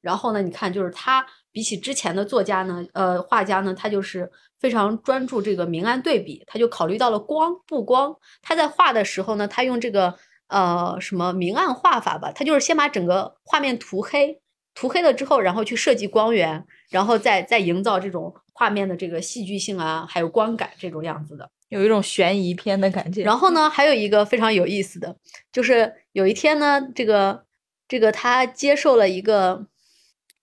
[0.00, 4.28] 然后呢，你看，就是他比起之前的作家呢，呃，画家呢，他就是
[4.58, 8.16] 非常专注这个明暗对比，他就考虑到了光不光。
[8.42, 10.16] 他在画的时候呢，他用这个
[10.48, 14.40] 呃什么明暗画法吧，他就是先把整个画面涂黑，
[14.74, 21.48] 涂黑了之后，然后去设计光源，然后再再营造这种画面的这个戏剧性啊，还有光感这种样子的。
[21.70, 23.24] 有一种悬疑片的感觉。
[23.24, 25.16] 然后呢，还有一个非常有意思的，
[25.50, 27.44] 就是有一天呢，这个
[27.88, 29.66] 这个他接受了一个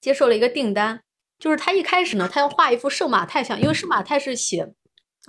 [0.01, 1.01] 接受了一个订单，
[1.38, 4.73] 就是他一开始呢，他要画一幅圣马太像，因为圣马太是写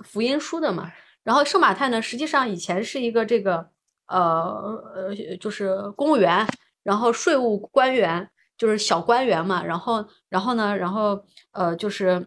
[0.03, 0.91] 福音书的嘛。
[1.23, 3.69] 然后圣马太呢，实际上以前是一个这个
[4.07, 6.47] 呃呃，就是公务员，
[6.81, 8.27] 然后税务官员，
[8.57, 9.63] 就是小官员嘛。
[9.63, 12.25] 然后然后呢，然后呃，就是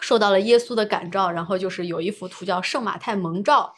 [0.00, 3.74] 受到了耶稣的感召，然后就是有一幅图叫《圣马太蒙召》。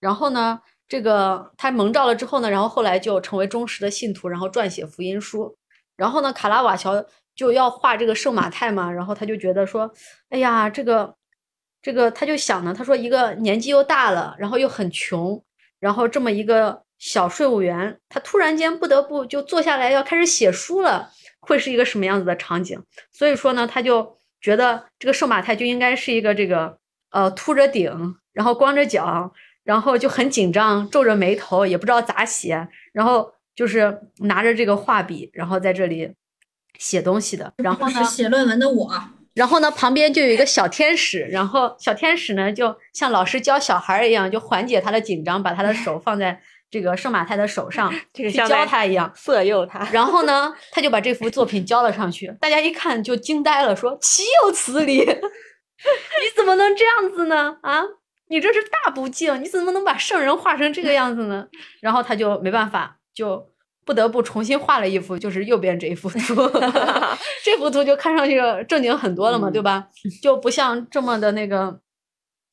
[0.00, 5.56] 然后呢，这个他蒙召了之后呢，然后后来就成为忠实的信徒，然后撰写福音书。
[5.96, 9.90] 然后呢，卡拉瓦乔就要画这个圣马太嘛，然后他就觉得说，
[10.28, 11.14] 哎呀，这个
[11.80, 15.42] 这个，他就想呢，他说一个年纪又大了，然后又很穷，
[15.80, 22.82] 然后这么一个小税务员，他突然间不得不就坐下来要开始写书了，会是一个什么样子的场景？
[23.10, 26.78] 所以说呢，他就觉得这个瘦马太就应该是一个这个
[27.10, 27.90] 呃秃着顶，
[28.32, 29.32] 然后光着脚。
[29.66, 36.08] 然后就很紧张，皱着眉头，也不知道咋写，然后就是拿着这个画笔，然后在这里
[36.78, 37.52] 写东西的。
[37.56, 38.88] 然后呢，写论文的我，
[39.34, 46.40] 然后呢，旁边就有一个小天使，然后小天使呢，就像老师教小孩一样，就缓解他的紧张，把他的手放在
[46.70, 49.10] 这个圣马太的手上， 去教他一样。
[49.14, 49.86] 色诱他。
[49.92, 54.98] 然后呢， 他就把这幅作品交了上去，大家一看就惊呆了，说：“岂有此理！
[55.06, 57.56] 你怎么能这样子呢？
[57.62, 57.82] 啊，
[58.28, 59.42] 你这是大不敬！
[59.42, 61.46] 你怎么能把圣人画成这个样子呢？”
[61.80, 63.46] 然后他就没办法，就
[63.84, 66.34] 不得不重新画了一幅，就是右边这一幅图。
[67.44, 69.86] 这幅图就看上去正经很多了嘛，对吧？
[70.22, 71.80] 就不像这么的那个。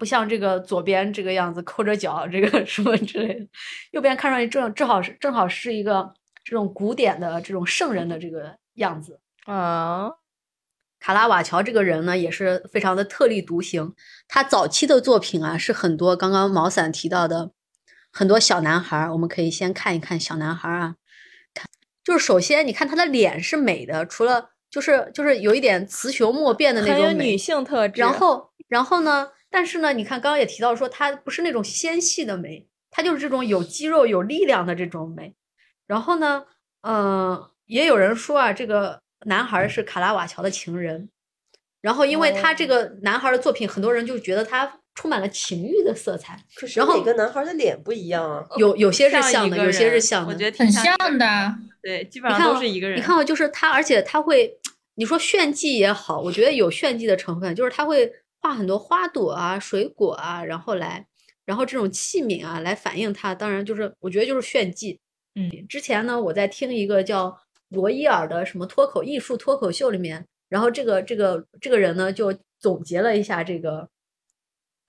[0.04, 3.48] 不像这个左边这个样子抠着脚，这个 什么之类的，
[3.92, 9.22] 右边看上去正正好是正好是一个这种古典的这种圣人的这个样子。
[9.46, 10.12] 啊，
[11.00, 13.94] 卡拉瓦乔这个人呢，也是非常的特立独行。
[14.28, 17.52] 他早期的作品啊，是很多刚刚毛伞提到的
[18.12, 19.14] 很多小男孩儿。
[19.14, 20.96] 我们可以先看一看小男孩儿啊，
[21.54, 21.66] 看
[22.04, 28.02] 就是首先你看他的脸是美的，除了就是就是有一点雌雄莫辨的那种美很有女，性特质。
[28.02, 35.36] 然后然后呢，但是呢，你看刚刚也提到说，他不是那种纤细的美，他就是这种有肌肉、有力量的这种美。
[35.86, 36.46] 然后呢，
[36.82, 41.10] 嗯、也有人说啊，这个男孩儿是卡拉瓦乔的情人。
[41.82, 46.40] 然后，因为他这个男孩儿的作品，很多人就觉得他充满了情欲的色彩。
[46.56, 48.44] 可是然后每个男孩的脸不一样啊。
[48.58, 50.34] 有有些是像像的，有些是像的。
[50.34, 50.98] 我觉得挺很像。
[51.20, 51.56] 的。
[51.84, 52.98] 对，基本上都是一个人。
[52.98, 54.58] 你看，哦，就是他，而且他会，
[54.96, 58.10] 你说炫技也好，我觉得有炫技的成分，就是他会
[58.44, 61.08] 画很多花朵啊、水果啊，然后来，
[61.46, 63.34] 然后这种器皿啊来反映它。
[63.34, 65.00] 当然，就是我觉得就是炫技。
[65.36, 67.40] 嗯，之前呢，我在听一个叫
[67.70, 73.88] 罗伊尔的什么脱口艺术脱口秀里面，然后这个这个这个人呢就总结了一下这个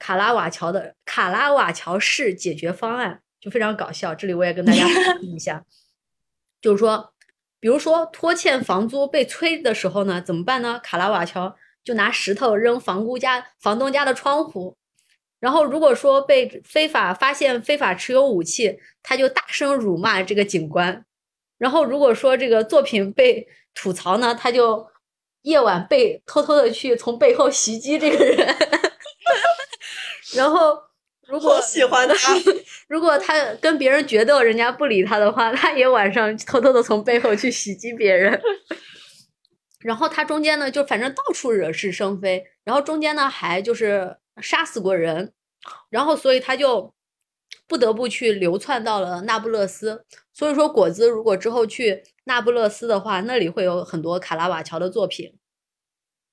[0.01, 4.17] 卡拉瓦乔的卡拉瓦乔式解决方案，就非常搞笑。
[4.17, 5.65] 这里我也跟大家 分享一下，
[6.61, 7.15] 就是说，
[7.61, 10.81] 比如说拖欠房租被催的时候呢，怎么办呢？
[10.83, 14.77] 卡拉瓦乔就拿石头扔房屋家房东家的窗户。
[15.41, 21.05] 然后，如果说被非法发现非法持有武器，他就大声辱骂这个警官。
[21.59, 24.87] 然后，如果说这个作品被吐槽呢，他就
[25.43, 28.57] 夜晚被偷偷的去从背后袭击这个人。
[30.35, 30.79] 然后，
[31.29, 32.35] 如果喜欢他，
[32.89, 38.41] 如果他跟别人决斗，人家不理他的话，他也晚上偷偷的从背后去袭击别人。
[39.85, 45.35] 然后他中间呢，就反正到处惹是生非，然后中间呢还就是杀死过人，
[45.91, 46.95] 然后所以他就
[47.69, 50.07] 不得不去流窜到了那不勒斯。
[50.33, 55.35] 所以说，果子如果之后去那不勒斯的话，那里会有很多卡拉瓦乔的作品。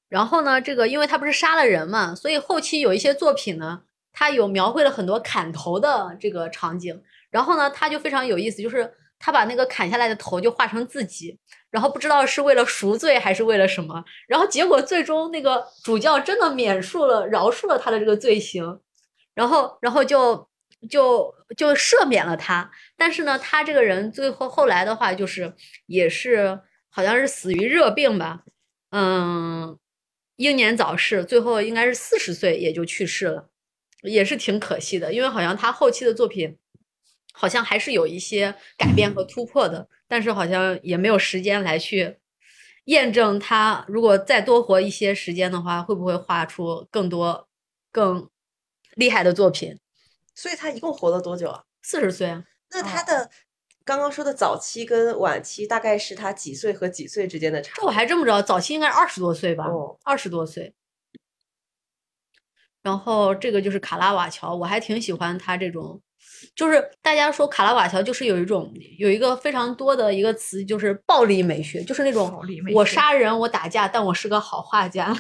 [0.08, 3.82] 然后呢，这个因为他不是杀了人嘛，所以后期有一些作品呢，
[4.14, 7.04] 他有描绘了很多砍头的这个场景。
[7.30, 11.38] 然后呢，他就非常有意思，就是他把那个砍下来的头就画成自己，
[11.72, 18.82] 然后不知道是为了赎罪还是为了什么，然后结果最终那个主教真的免恕了、饶恕了他的这个罪行，
[19.34, 20.49] 然后然后就
[20.89, 22.69] 就就赦免了他。
[22.97, 25.53] 但是呢，他这个人最后后来的话，就是
[25.88, 26.59] 也是
[26.89, 28.43] 好像是死于热病吧，
[28.91, 29.78] 嗯，
[30.36, 33.49] 英年早逝，最后应该是四十岁也就去世了，
[34.03, 36.57] 也是挺可惜的，因为好像他后期的作品。
[37.34, 42.18] 好像还是有一些改变和突破的，但是好像也没有时间来去
[42.84, 43.86] 验证他。
[43.88, 47.47] 如果再多活一些时间的话，会不会画出更多
[47.93, 48.30] 更
[48.95, 49.80] 厉害的作品？
[50.36, 51.64] 所以他一共活了多久啊？
[51.82, 52.43] 四十岁啊。
[52.72, 53.32] 那他的
[53.86, 57.72] 刚刚说的早期跟晚期，大概是他几岁和几岁之间的差？
[57.78, 59.68] 这我还真不知道，早期应该是二十多岁吧？
[59.68, 60.74] 哦，二十多岁。
[62.82, 66.01] 然后这个就是卡拉瓦乔，我还挺喜欢他这种。
[66.56, 72.42] 就是大家说卡拉瓦乔，就是有一种有一个非常多的一个词，就是暴力美学，就是那种
[72.74, 75.14] 我杀人我打架，但我是个好画家。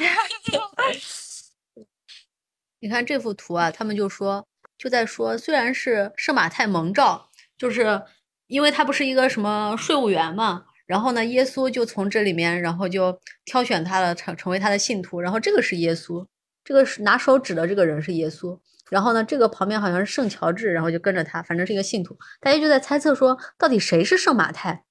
[2.79, 4.45] 你看这幅图啊，他们就说
[4.77, 8.01] 就在说，虽然是圣马太蒙召，就是
[8.47, 16.25] 因为他不是一个什么税务员嘛，然后呢，耶稣就从这里面，然后就挑选他了，成成为他的信徒，然后这个是耶稣，
[16.63, 18.59] 这个是拿手指的这个人是耶稣。
[18.91, 22.17] 然后呢，这个旁边好像是圣乔治，然后就跟着他，反正是一个信徒。
[22.41, 24.83] 大家就在猜测说，到底谁是圣马太？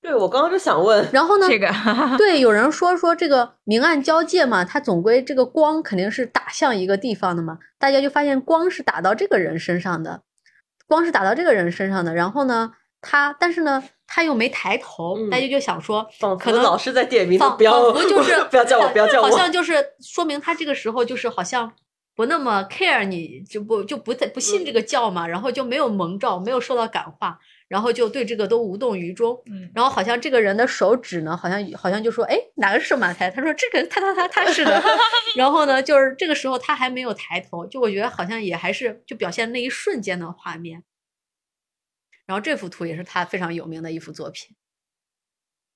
[0.00, 1.08] 对我刚刚就想问。
[1.12, 1.68] 然后呢，这个
[2.16, 7.58] 对有人说说这个明暗交界嘛，它总归这个光肯定是打向一个地方的嘛。
[7.76, 10.22] 大家就发现光是打到这个人身上的，
[10.86, 12.14] 光是打到这个人身上的。
[12.14, 12.70] 然后呢，
[13.00, 16.06] 他但是呢，他又没抬头，大家就想说，
[16.38, 21.72] 可能老师在点名，仿不要佛就是不要叫我，不要叫我，好像就是说明他这个时候就是好像。
[22.14, 29.42] 不那么 care 你就不就不再不信这个教嘛，然后就没有蒙召，没有受到感化，然后就对这个都无动于衷。
[29.46, 33.28] 嗯，然后好像这个人的手指呢，好像好像就说，哎，哪个是圣马太？
[33.28, 34.80] 他说这个他他他他是的。
[35.34, 40.84] 然后呢，就是这个时候他还没有抬头，就我觉得好像也还是就表现那一瞬间的画面。
[42.26, 44.56] 然后这幅图也是他非常有名的一幅作品。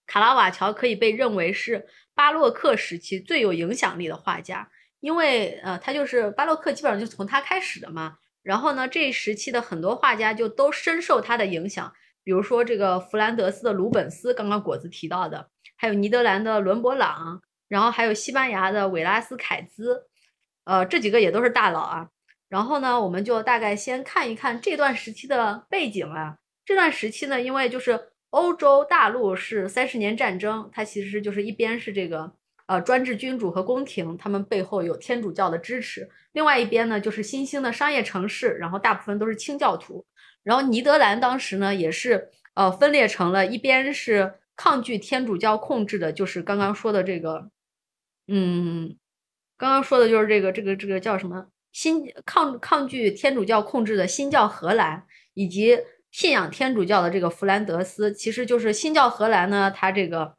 [0.07, 4.71] 卡拉瓦乔可以被认为是巴洛克时期最有影响力的画家。
[5.01, 8.19] 因为呃，他就是巴洛克，基本上就是从他开始的嘛。
[8.43, 11.93] 然后呢，这一时期的很多画家就都深受他的影响，
[12.25, 20.07] 比如说这个弗兰德斯的鲁本斯，刚刚果子提到的，还有尼德兰的伦勃朗，然后还有西班牙的韦拉斯凯兹，
[20.65, 22.09] 呃，这几个也都是大佬啊。
[22.49, 26.39] 然后呢，我们就大概先看一看这段时期的背景啊。
[26.65, 32.38] 这段时期呢，因为就是欧洲大陆是三十年战争，它其实就是一边是这个。
[32.69, 36.07] 呃，专制君主和宫廷，他们背后有天主教的支持。
[36.33, 40.05] 另外一边呢，就是新兴的商业城市，然后大部分都是清教徒。
[40.43, 47.49] 然后尼德兰当时呢，也是呃分裂成了一边是抗拒天主教控制的，就是刚刚说的这个，
[48.27, 48.95] 嗯，
[49.57, 55.79] 刚刚说的就是这个这个这个叫什么新抗抗拒天主教控制的新教荷兰，以及
[56.11, 60.37] 信仰天主教的这个弗兰德斯，其实就是新教荷兰呢，它这个。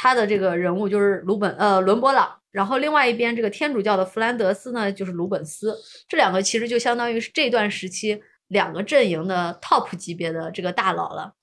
[0.00, 5.76] 他的这个人物就是鲁本呃伦勃朗，然后另外一边这个天主教的弗兰德斯呢就是鲁本斯，
[6.08, 11.34] 这两个其实就相当于是这段时期两个阵营的 top 级别的这个大佬了。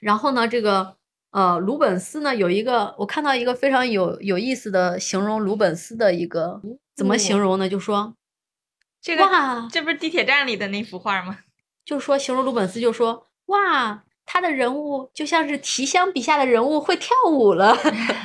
[0.00, 0.96] 然后呢，这个
[1.32, 6.62] 呃鲁本斯呢有一个我看到一个非常有有意思的形容鲁本斯的一个
[6.94, 7.68] 怎么形容呢？
[7.68, 8.16] 就说
[9.02, 11.40] 这个哇这不是地铁站里的那幅画吗？
[11.84, 14.02] 就说形容鲁本斯就说哇。
[14.26, 17.74] 他的人物就像是提香笔下的人物会跳舞了，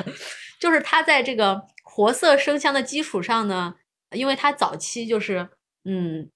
[0.59, 3.75] 就是他在这个活色生香的基础上呢，
[4.11, 5.47] 因为他早期就是
[5.85, 6.29] 嗯，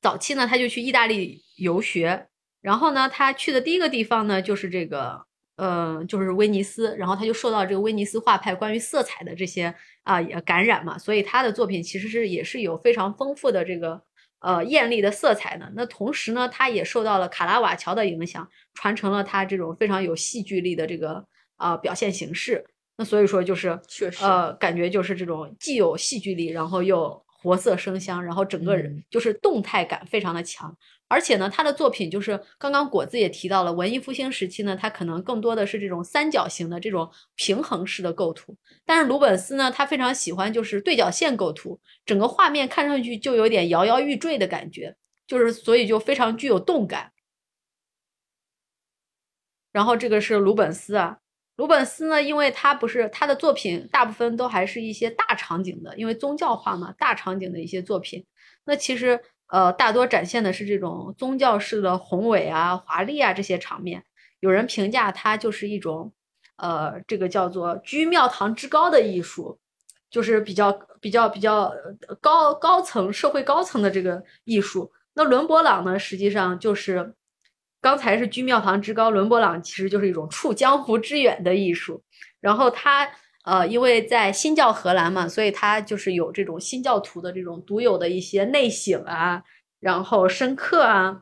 [0.00, 2.26] 早期呢他就去意大利游学，
[2.62, 5.22] 然后呢他去的第一个地方呢就是这个
[5.56, 14.02] 呃就是威尼斯，然后他就受到这个威尼斯画派关于色彩的这些啊感染嘛，所以他的作品其实是也是有非常丰富的这个。
[14.44, 15.70] 呃，艳丽的色彩呢？
[15.74, 21.24] 那同时呢，它也受到了卡拉瓦乔的影响，传承了他这种非常有戏剧力的这个
[21.56, 22.62] 啊表现形式。
[22.98, 30.74] 那所以说，就是确实，呃，感觉就是这种既有戏剧力，然后又活色生香，然后整个人就是动态感非常的强。
[31.08, 47.12] 而且呢，他的作品就是刚刚果子也提到了，文艺复兴时期呢，他可能更多的是这种三角形的这种平衡式的构图，但是鲁本斯呢，他非常喜欢就是对角线构图，整个画面看上去就有点摇摇欲坠的感觉，就是所以就非常具有动感。
[49.70, 51.18] 然后这个是鲁本斯啊，
[51.56, 58.24] 鲁本斯呢，因为他不是他的作品大部分都还是一些大场景的，因为宗教画嘛，大场景的一些作品。
[58.64, 64.02] 那其实呃，大多展现的是这种宗教式的宏伟啊、华丽啊这些场面。
[64.40, 66.12] 有人评价他就是一种，
[66.56, 69.58] 呃，这个叫做居庙堂之高的艺术，
[70.10, 71.72] 就是比较比较比较
[72.20, 74.90] 高高层社会高层的这个艺术。
[75.14, 77.14] 那伦勃朗呢，实际上就是
[77.84, 82.02] 刚才是居庙堂之高，伦勃朗其实就是一种触江湖之远的艺术。
[82.40, 83.06] 然后他
[83.44, 89.42] 呃，因为在新教荷兰嘛，所以他就是有这种新教徒的这种独有的一些内省啊，
[89.80, 91.20] 然后深刻啊。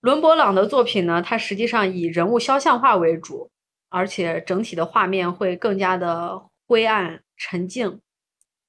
[0.00, 3.50] 伦勃朗的作品呢，它实际上以人物肖像画为主，
[3.88, 8.00] 而且整体的画面会更加的灰暗沉静。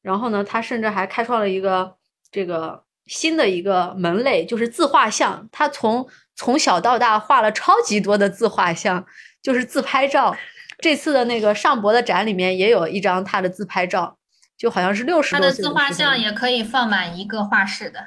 [0.02, 1.98] 然后呢，他甚至还开创了一个
[2.32, 5.50] 这个新的一个门类，就是自画像。
[5.52, 6.08] 他从
[6.38, 9.06] 从小到大画了超级多的自画像，
[9.44, 10.38] 就是自拍照。
[10.80, 14.18] 这次的那个上博的展里面也有一张他的自拍照，
[14.58, 18.00] 就好像是六十多岁他的自画像也可以放满一个画室的。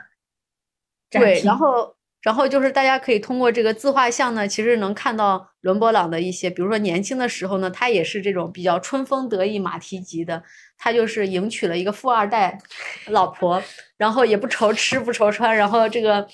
[1.11, 1.97] 对，然后。
[2.23, 10.43] 然后就是大家可以通过这个自画像呢，其实能看到伦勃朗的一些，比如说年轻的时候呢，他也是这种比较春风得意马蹄疾的，
[10.77, 12.59] 他就是迎娶了一个富二代
[13.07, 13.63] 老婆，
[13.97, 16.29] 然后也不愁吃不愁穿，然后这个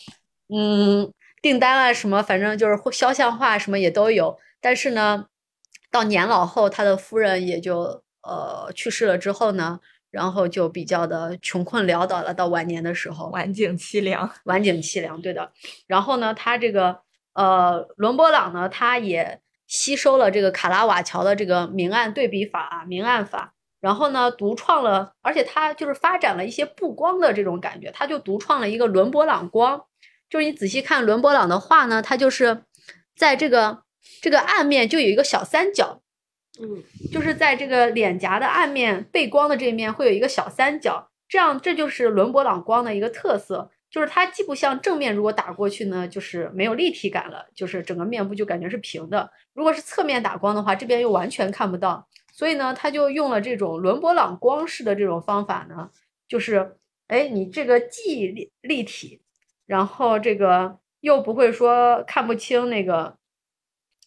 [0.52, 1.08] 嗯
[1.42, 4.38] 订单啊什么，反正就是肖像画什么也都有。
[4.60, 5.26] 但是呢，
[5.90, 9.80] 到年老后，他的夫人也就呃去世了之后呢。
[10.08, 15.52] 然后就比较的穷困潦倒了，到晚年的时候，晚景凄凉，晚景凄凉，对的。
[15.86, 17.00] 然后呢，他这个
[17.34, 29.84] 呃，伦勃朗呢，他也吸收了这个卡拉瓦乔的这个明暗对比法、明暗法，然后呢，独创了，而且他就是发展了一些布光的这种感觉，他就独创了一个伦勃朗光，
[30.28, 32.62] 就是你仔细看伦勃朗的画呢，它就是
[33.16, 33.82] 在这个
[34.20, 36.02] 这个暗面就有一个小三角。
[36.58, 52.08] 嗯，就是在这个脸颊的暗面背光的这面会有一个小三角，这样这就是伦勃朗光的一个特色，就是它既不像正面如果打过去呢，就是没有立体感了，就是整个面部就感觉是平的；如果是侧面打光的话，这边又完全看不到。
[52.32, 55.90] 所以呢，他就用了这种伦勃朗光式的这种方法呢，
[56.26, 56.76] 就是
[57.08, 59.20] 哎，你这个既立立体，
[59.66, 63.18] 然后这个又不会说看不清那个。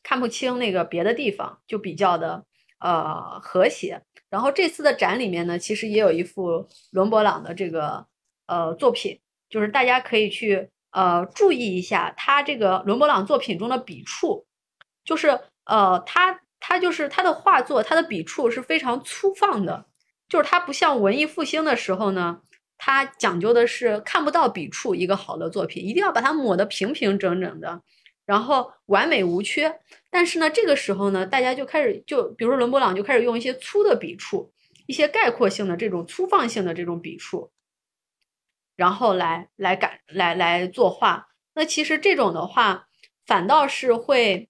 [0.01, 2.45] 看不清那个别的地方，就比较的
[2.79, 4.01] 呃和谐。
[4.29, 8.07] 然后这次的展里面呢，其实也有一幅伦勃朗的这个
[8.47, 14.47] 呃作品，就是大家可以去呃注意一下他这个伦勃朗作品中的笔触，
[15.03, 19.85] 就是呃他他就是他的画作，他的笔触是非常粗放的，
[20.29, 22.41] 就是他不像文艺复兴的时候呢，
[22.81, 27.83] 他讲究的是看不到笔触，一个好的作品一定要把它抹得平平整整的。
[28.25, 34.53] 然后完美无缺，但是呢，这个时候呢，大家就开始就，比如说伦勃朗就开始用一些粗的笔触，
[34.87, 37.51] 一些概括性的这种粗放性的这种笔触，
[38.77, 41.27] 然后来来感来来作画。
[41.53, 42.87] 那其实这种的话，
[43.25, 44.47] 反倒是会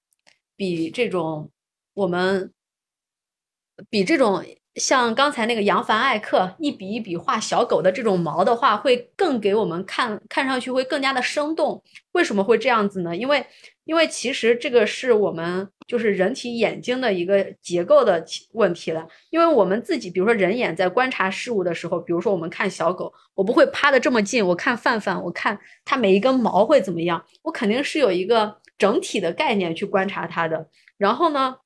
[0.55, 1.49] 比这种
[1.95, 2.53] 我们
[3.89, 4.45] 比这种。
[4.75, 11.83] 像刚才那个扬凡艾克一笔一笔画小狗的这种毛的话，会更给我们看看上去会更加的生动。
[12.13, 13.15] 为什么会这样子呢？
[13.15, 13.45] 因为
[13.83, 19.05] 因为其实这个是我们就是人体眼睛的一个结构的问题了。
[19.31, 30.69] 因为我们自己，比如说人眼在观察事物的时候，比如说我们看小狗，我不会趴的这么近，我看范范，我看它每一根毛会怎么样，我肯定是有一个整体的概念去观察它的。
[30.97, 31.57] 然后呢，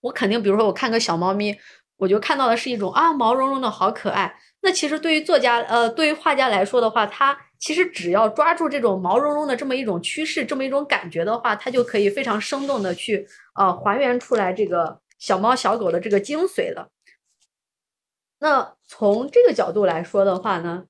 [0.00, 1.56] 我肯定比如说我看个小猫咪。
[1.98, 4.34] 我就看到的是一种啊毛茸茸的好可爱。
[4.60, 16.88] 那其实对于作家呃对于画家来说的话，他其实只要抓住这种毛茸茸的这么一种趋势，这么一种感觉的话，他就可以非常生动的去呃还原出来这个小猫小狗的这个精髓了。
[18.40, 20.84] 那从这个角度来说的话呢，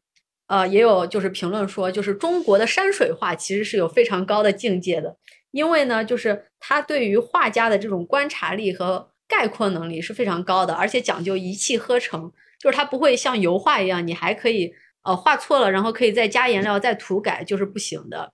[0.47, 5.17] 呃也有就是评论说，就是中国的山水画其实是有非常高的境界的，
[5.51, 9.11] 因为呢就是他对于画家的这种观察力和。
[9.29, 14.73] 概括能力是非常高的，而且讲究一气呵成，就是它不会像油画一样，你还可以
[15.03, 18.33] 呃画错了，然后可以再加颜料再涂改，就是不行的。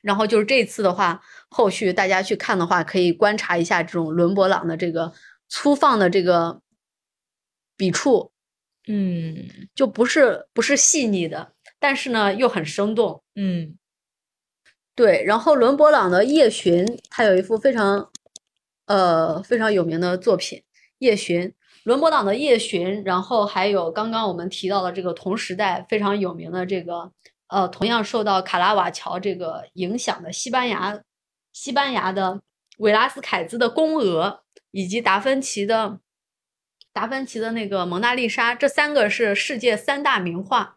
[0.00, 1.20] 然后就是这次的话，
[1.50, 5.12] 后续大家去看的话，可以观察一下这种伦勃朗的这个
[5.48, 6.62] 粗放的这个
[7.76, 8.32] 笔触，
[8.86, 13.76] 嗯，就不是不是细腻的，但是呢又很生动，嗯，
[14.94, 15.22] 对。
[15.24, 18.10] 然后伦勃朗的《夜巡》，他有一幅非常。
[18.88, 20.58] 呃，非常有名的作品
[20.98, 21.48] 《夜巡》，
[21.84, 27.12] 伦勃朗的《夜巡》，然后还有刚刚我们提到的这个同时代非常有名的这个，
[27.48, 31.00] 呃，同样受到卡拉瓦乔这个影响的西班牙，
[31.52, 32.40] 西班牙的
[32.78, 36.00] 维拉斯凯兹的《宫娥》，以及达芬奇的
[36.92, 40.74] 达芬奇的那个《蒙娜丽莎》，这三个是世界三大名画。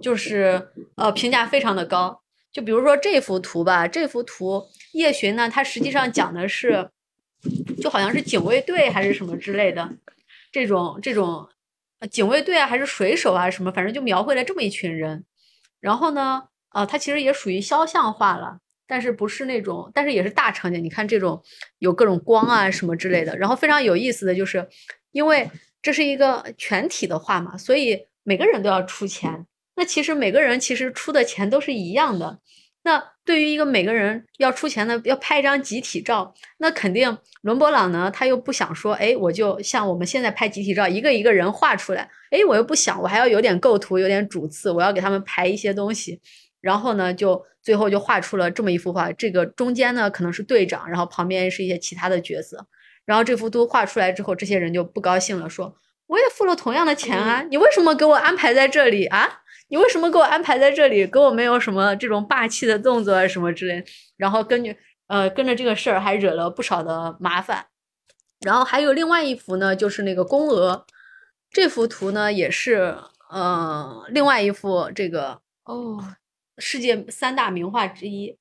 [0.00, 2.22] 就是呃评价非常的高。
[2.52, 6.90] 就比如说这幅图吧，这幅图夜巡呢，它实际上讲的是，
[7.80, 9.88] 就好像是警卫队还是什么之类的，
[10.52, 11.48] 这种这种
[12.10, 15.24] 警卫队啊，还是水手啊什么，反正就描绘了这么一群人。
[15.80, 20.82] 然后呢，呃，它其实也属于肖像画了，但是不是那种，但是也是大场景。
[20.84, 21.42] 你看这种
[21.78, 23.36] 有各种光啊什么之类的。
[23.38, 24.68] 然后非常有意思的就是，
[25.12, 25.50] 因为
[25.80, 29.46] 这是一个全体的画嘛，所以每个人都要出钱。
[29.76, 32.38] 那其实每个人其实出的钱都是一样的。
[32.82, 46.18] 那对于一个每个人要出钱的，要拍一张集体照，那肯定伦勃朗呢，他又不想说，哎，我就像我们现在拍集体照，一个一个人画出来，哎，我又不想，我还要有点构图，有点主次，我要给他们排一些东西，
[46.62, 49.12] 然后呢，就最后就画出了这么一幅画。
[49.12, 52.66] 这个中间呢可能是队长，然后旁边是一些其他的角色，
[53.04, 55.76] 然后这幅图画出来之后，这些人就不高兴了，说
[56.06, 59.42] 我也付了同样的钱啊，你为什么给我安排在这里啊？
[59.70, 61.06] 你为什么给我安排在这里？
[61.06, 63.84] 跟我没有什么这种霸气的动作啊什么之类，
[64.16, 64.76] 然后根据
[65.06, 67.66] 呃跟着这个事儿还惹了不少的麻烦。
[68.40, 70.84] 然后还有另外一幅呢，就是那个宫娥，
[71.50, 72.96] 这幅图呢也是
[73.30, 76.16] 呃另外一幅这个哦
[76.58, 78.39] 世界三大名画之一。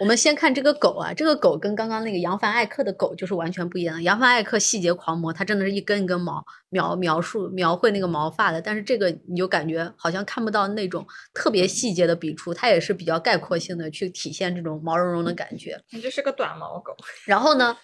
[0.00, 4.02] 我们先看这个狗啊，这个狗跟刚刚那个扬凡艾克的狗就是完全不一样。
[4.02, 15.80] 扬凡艾克细节狂魔，它真的是一根一根毛描描述描绘那个毛发的，但是这个你就感觉好像看不到那种特别细节的笔触，它也是比较概括性的去体现这种毛茸茸的感觉。
[15.90, 16.96] 你这是个短毛狗。
[17.24, 17.76] 然后呢，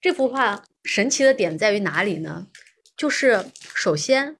[0.00, 2.48] 这幅画神奇的点在于哪里呢？
[2.96, 4.36] 就是首先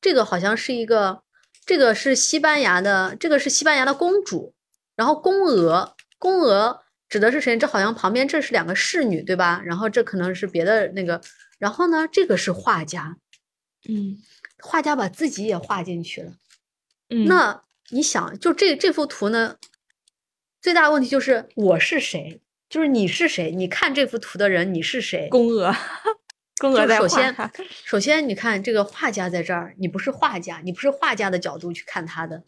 [0.00, 1.22] 这个好像是一个，
[1.64, 4.52] 这个是西班牙的，这个是西班牙的公主，
[4.96, 5.94] 然后宫娥。
[6.22, 7.58] 宫娥指的是谁？
[7.58, 9.60] 这好像旁边这是两个侍女，对吧？
[9.64, 11.20] 然后这可能是别的那个。
[11.58, 13.16] 然后呢，这个是画家，
[13.88, 14.16] 嗯，
[14.60, 16.34] 画家把自己也画进去了。
[17.08, 19.56] 嗯，那你想，就这这幅图呢，
[20.60, 22.40] 最大的问题就是我是谁？
[22.70, 23.50] 就是你是谁？
[23.50, 25.28] 你看这幅图的人，你是谁？
[25.28, 25.74] 宫娥，
[26.58, 27.36] 宫娥在首先，
[27.84, 32.44] 首先你看这个画家在这儿，你不是画家，你不是画家的角度去看他的。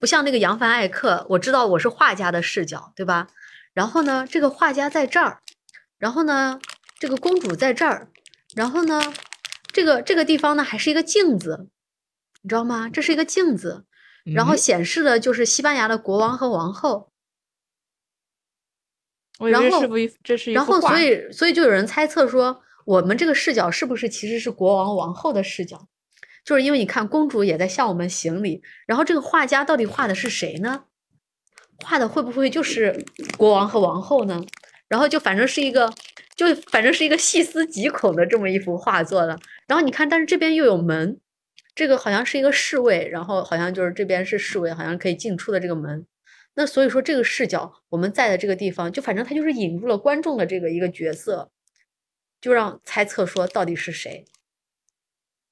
[0.00, 3.28] 不像那个扬凡艾克，我知道我是画家的视角，对吧？
[3.74, 5.42] 然后呢，这个画家在这儿，
[5.98, 6.58] 然后呢，
[6.98, 8.08] 这个公主在这儿，
[8.56, 9.12] 然后呢，
[9.72, 11.68] 这个这个地方呢还是一个镜子，
[12.40, 12.88] 你知道吗？
[12.88, 13.84] 这是一个镜子，
[14.24, 17.12] 然后显示的就是西班牙的国王和王后。
[19.50, 19.86] 然后
[20.24, 25.86] 这是然后所以所以就有人猜测说，我们这个视角是不是其实是国王王后的视角？
[26.44, 30.84] 就是因为你看，公主也在向我们行礼，然后这个画家到底画的是谁呢？
[31.84, 33.04] 画的会不会就是
[33.38, 34.44] 国王和王后呢？
[34.88, 35.92] 然后就反正是一个，
[36.36, 39.38] 就反正是一个细思极恐的这么一幅画作了。
[39.66, 41.20] 然后你看，但是这边又有门，
[41.74, 46.04] 这个好像是一个侍卫，然后好像就是这边是侍卫，好像可以进出的这个门。
[46.54, 51.52] 那所以说这个视角我们在的这个地方，就反正他就是引入了观众的这个一个角色，
[52.40, 54.24] 就让猜测说到底是谁。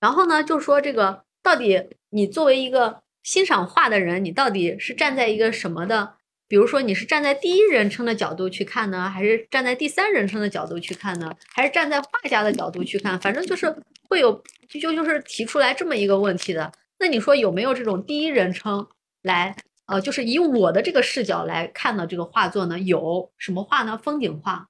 [0.01, 6.15] 然后呢，就说这个到底你作为一个欣赏画的人，你到底是站在一个什么的？
[6.47, 11.31] 比如说你是站在第一人称的角度去看呢，还是站在第三人称的角度去看呢？
[11.53, 13.20] 还是站在画家的角度去看？
[13.20, 13.75] 反正就是
[14.09, 14.33] 会有
[14.69, 16.73] 就就就是提出来这么一个问题的。
[16.99, 18.87] 那你说有没有这种第一人称
[19.23, 19.55] 来
[19.87, 22.79] 呃，就是以我的这个视角来看的这个画作呢？
[22.79, 23.99] 有什么画呢？
[24.03, 24.69] 风景画，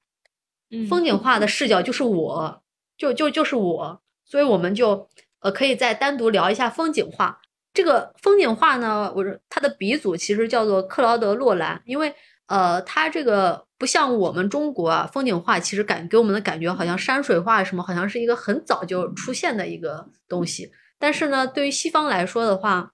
[0.88, 2.62] 风景画的视角就是我，
[2.96, 4.00] 就就就是我。
[4.28, 5.08] 所以我们就
[5.40, 7.40] 呃可以再单独聊一下风景画。
[7.72, 12.12] 这个风景画呢，我它的鼻祖其实叫做克劳德·洛兰，因为
[12.46, 20.70] 呃它这个不像我们中国啊，风景画其实感给我们的感觉好像山水画什么，好像是一个很早就出现的一个东西。
[20.98, 22.92] 但是呢，对于西方来说的话，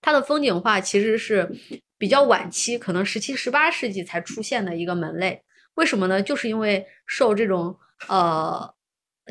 [0.00, 1.50] 它的风景画其实是
[1.96, 5.42] 比较晚期，可能十七、十八世纪才出现的一个门类。
[5.74, 6.20] 为什么呢？
[6.22, 7.78] 就是因为受这种
[8.08, 8.74] 呃。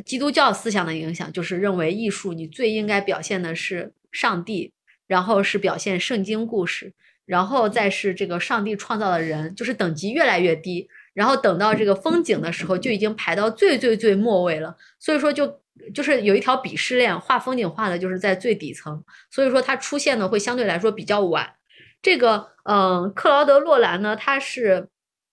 [0.05, 4.71] 基督教思想的影响，就是认为艺术你最应该表现的是上帝，
[5.07, 6.93] 然后是表现圣经故事，
[7.25, 14.75] 然后再是这个上帝创造的人，就是等级越来越低，然后等到这个风景的时候就已经排到最最最末位了。
[14.99, 15.61] 所以说，就
[15.93, 21.53] 就是有一条鄙视链，画风景画的就是在最底层，所以说它出现的会相对来说比较晚。
[22.01, 24.87] 这个，嗯，克劳德·洛兰呢，他是，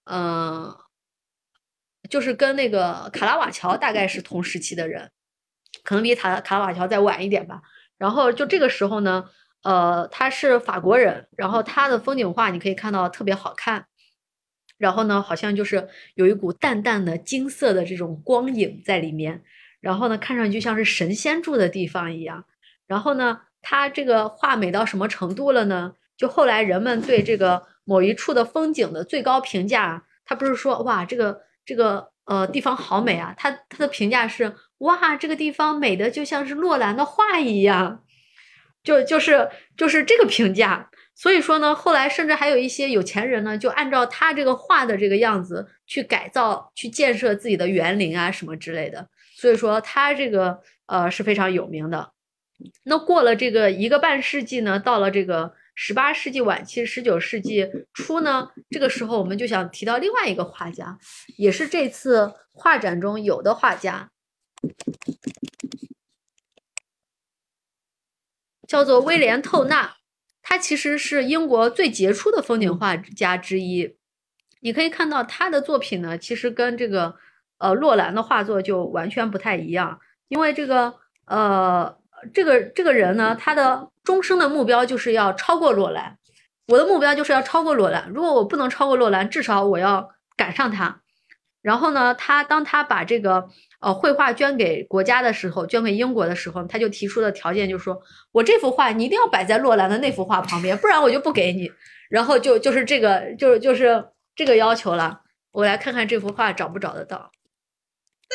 [0.04, 0.74] 嗯。
[2.08, 5.10] 就是跟那个卡拉瓦乔大概是同时期的人，
[5.82, 7.62] 可能比卡卡拉瓦乔再晚一点吧。
[7.96, 9.24] 然后就这个时候呢，
[9.62, 13.86] 呃，他是法国人，然后他的风景画你可以看到特别好看，
[14.76, 19.42] 然后呢，好像就是有一股淡淡的金色的这种光影在里面，
[19.80, 22.44] 然后呢，看上去像是神仙住的地方一样。
[22.86, 25.94] 然后呢，他这个画美到什么程度了呢？
[26.16, 38.02] 就后来人们对这个某一处的风景的最高评价，他不是说哇这个这个呃地方好美啊，他他的评价是哇这个地方美的就像是洛兰的画一样，
[38.82, 40.90] 就就是就是这个评价。
[41.16, 49.08] 所以说呢，后来甚至还有一些有钱人呢，就按照他这个画的这个样子去改造、去建设自己的园林啊什么之类的。
[49.36, 52.10] 所以说他这个呃是非常有名的。
[52.82, 60.98] 那过了这个一个半世纪呢，到了这个十八世纪晚期、十九世纪初呢，这个时候我们就想提到另外一个画家，
[61.36, 64.12] 也是这次画展中有的画家，
[68.68, 69.96] 叫做威廉·透纳。
[70.42, 73.96] 他其实是英国最杰出的风景画家之一。
[74.60, 77.16] 你可以看到他的作品呢，其实跟这个
[77.58, 79.98] 呃洛兰的画作就完全不太一样，
[80.28, 80.94] 因为这个
[81.26, 81.98] 呃。
[82.32, 86.16] 这个这个人呢，他的终生的目标就是要超过洛兰。
[86.68, 88.10] 我的目标就是要超过洛兰。
[88.14, 91.00] 如果我不能超过洛兰，至少我要赶上他。
[91.60, 93.48] 然后呢，他当他把这个
[93.80, 98.00] 呃绘画捐给国家的时候，捐给英国的时候，他就提出的条件就是说，
[98.32, 101.70] 我这幅画你一定要摆在洛兰的那幅画旁边，不然我就不给你。
[102.10, 104.04] 然后就就是这个就是就是
[104.36, 105.20] 这个要求了。
[105.52, 107.30] 我来看看这幅画找不找得到。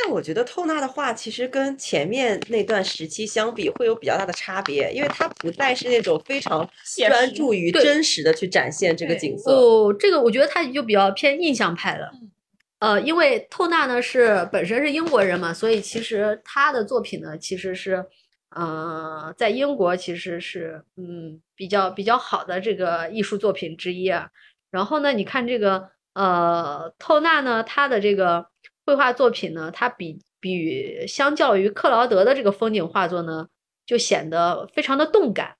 [0.01, 6.67] 但我觉得透纳的画其实跟前面那段时期相比会有比较大的差别，因为它不再是那种非常
[7.09, 9.51] 专注于真实的去展现这个景色。
[9.51, 12.11] 哦，这个我觉得它就比较偏印象派了。
[12.80, 18.05] 呃，因为透纳呢是本身是英国人嘛，所以其实他的作品呢其实是，
[18.55, 24.30] 呃，在英国其实是嗯比较比较好的这个艺术作品之一啊。
[24.71, 28.45] 然后呢，你看这个呃透纳呢，他的这个。
[28.90, 33.45] 绘画作品呢，它比比相较于克劳德的这个风景画作呢，
[33.86, 35.57] 就显得非常的动感。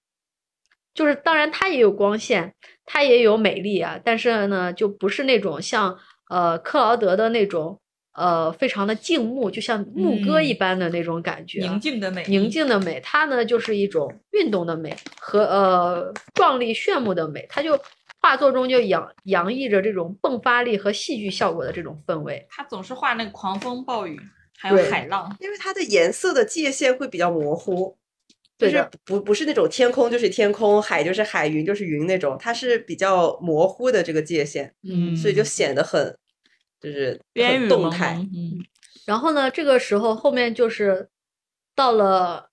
[0.96, 5.96] 就是当然它也有光线，它也有美丽啊，但是呢，就不是那种像
[6.28, 7.80] 呃克劳德的那种
[8.16, 13.00] 呃非常的静穆，就像牧歌一般的那种感觉，宁静的美，宁静的美。
[13.02, 17.80] 它呢就是一种运动的美和呃壮丽炫目的美，它就。
[18.22, 22.46] 画作中就洋洋溢着这种迸发力和戏剧效果的这种氛围。
[22.50, 24.20] 他总是画那个狂风暴雨，
[24.58, 27.96] 还有海浪，因为它的颜色的界限会比较模糊，
[28.58, 36.18] 就是不不是那种天空就是天空，海就是海，云就是云那种，它是比较模糊的这个界限，嗯，所以就显得很
[36.82, 38.60] 就是很动态，嗯。
[39.06, 41.08] 然后呢，这个时候后面就是
[41.74, 42.50] 到了，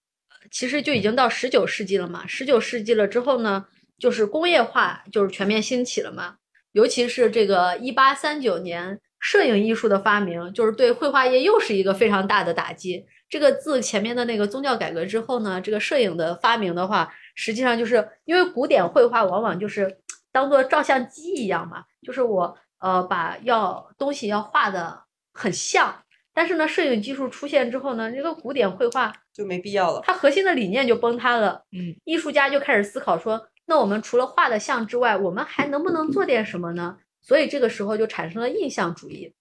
[0.50, 2.24] 其实就已经到十九世纪了嘛。
[2.26, 3.66] 十九世纪了之后呢？
[3.98, 6.36] 就是工业化就是全面兴起了嘛，
[6.72, 13.06] 尤其是这个一八三九年，摄影艺术的发明，就是对绘画业又是一个非常大的打击。
[13.28, 19.98] 这个自前面的那个宗教改革之后呢，这个摄影的发明的话，实际上就是因为古典绘画往往就是
[20.30, 26.02] 当做照相机一样嘛，就是我呃把要东西要画的很像，
[26.34, 31.64] 但是呢，摄影技术出现之后呢，这个古典绘画就没必要了，它核心的理念就崩塌了。
[31.72, 33.48] 嗯，艺术家就开始思考说。
[33.68, 36.98] 那我们除了画的像之外，我们还能不能做点什么呢？
[37.20, 39.34] 所以这个时候就产生了印象主义，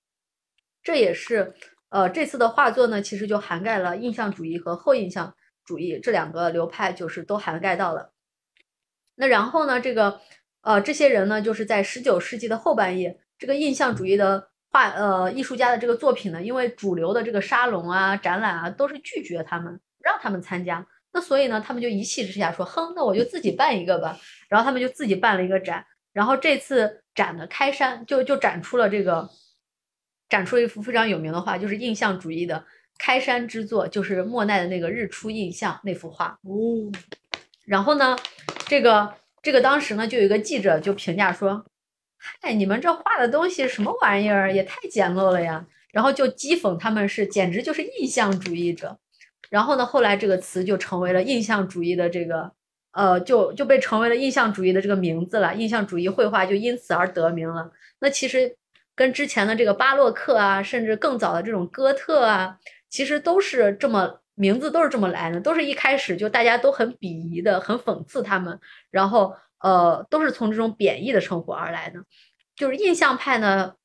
[0.81, 1.53] 这也是
[1.89, 8.11] 呃这次的画作呢，其实就涵盖了印象主义和后印象主义这两个流派，就是都涵盖到了。
[9.13, 10.19] 那然后呢，这个
[10.61, 20.87] 呃这些人呢，就是在十九世纪的后半叶，这个印象主义的画呃艺术家的这个作品呢，因为主流的这个沙龙啊、展览啊，都是拒绝他们，不让他们参加。
[21.15, 24.19] 那所以呢，他们就一气之下说：“哼，那我就自己办一个吧。”
[24.49, 25.85] 然后他们就自己办了一个展。
[26.11, 29.29] 然后这次展的开山就就展出了这个，
[30.27, 32.65] 展出了一幅非常有名的画，就是印象主义的
[32.97, 36.37] 开山之作，就是莫奈的那个《日出印象》那幅画。
[36.43, 36.91] 哦。
[37.63, 38.17] 然后呢，
[38.67, 41.65] 这个这个当时呢，就有一个记者就评价说
[42.41, 48.99] ：“嗨，你们这画的东西什么玩意儿，也太简陋了呀！”然后就讥讽他们是简直就是印象主义者。
[49.55, 52.51] 然后呢，后来这个词就成为了印象主义的这个，
[52.91, 55.55] 呃，就就被成为了印象主义的这个名字了。
[55.55, 57.71] 印象主义绘画就因此而得名了。
[57.99, 58.53] 那其实
[58.93, 62.57] 跟之前的这个巴洛克啊，甚至更早的这种哥特啊，
[62.89, 68.59] 其实都是这么名字都是这么来的，都是一开始就大家都很鄙夷的，很讽刺他们，
[68.91, 72.03] 然后呃，都是从这种贬义的称呼而来的。
[72.57, 73.75] 就是印象派呢，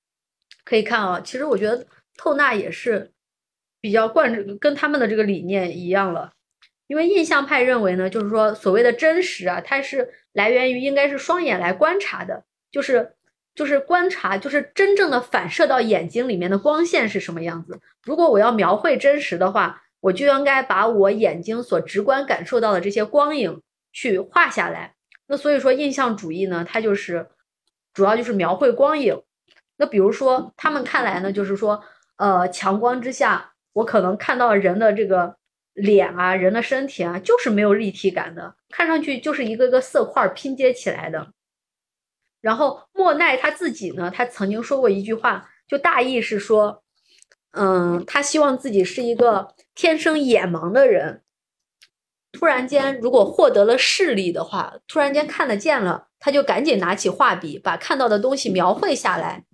[0.64, 1.86] 可以看啊，其实我觉得
[2.16, 3.12] 透纳也是。
[3.80, 6.32] 比较贯跟他们的这个理念一样了，
[6.86, 13.14] 因为印象派认为呢，就是说所谓的真实啊，它是来源于应该是双眼来观察的，就是
[13.54, 17.80] 就是观察，就是真正的反射到眼睛里面的光线是什么样子。
[18.04, 23.60] 如果我要描绘真实的话，我就应该把我眼睛所直观感受到的这些光影
[23.92, 24.94] 去画下来。
[25.26, 27.28] 那所以说，印象主义呢，它就是
[27.92, 29.22] 主要就是描绘光影。
[29.76, 31.82] 那比如说，他们看来呢，就是说，
[32.16, 35.36] 呃，强光之下，我可能看到人的这个
[35.74, 41.32] 脸啊，人的身体啊，就是没有立体感的，看上去就是一个个色块拼接起来的。
[42.40, 46.82] 然后莫奈他自己呢，他曾经说过一句话，就大意是说，
[47.52, 51.22] 嗯，他希望自己是一个天生眼盲的人。
[52.32, 59.44] 突然间，如果获得了视力的话，突然间看得见了，他就赶紧拿起画笔，把看到的东西描绘下来。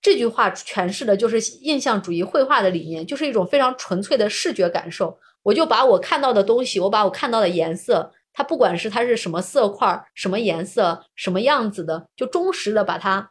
[0.00, 5.18] 这句话诠释的就是印象主义绘画的理念，就是一种非常纯粹的视觉感受。
[5.42, 13.30] 我就把我看到的东西，我把我看到的颜色，它不管是它是什么色块、什么颜色、什么样子的，就忠实的把它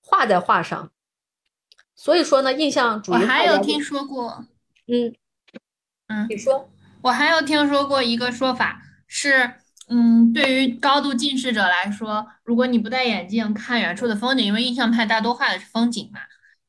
[0.00, 0.90] 画在画上。
[1.94, 4.44] 所以说呢，印象主义我还有听说过，
[4.86, 5.14] 嗯
[6.08, 6.68] 嗯，你说。
[7.02, 9.52] 我还有听说过一个说法是，
[9.88, 16.20] 嗯，对于高度近视者来说，如果你不戴眼镜看远处的风景，因为印象派大多画的是风景嘛，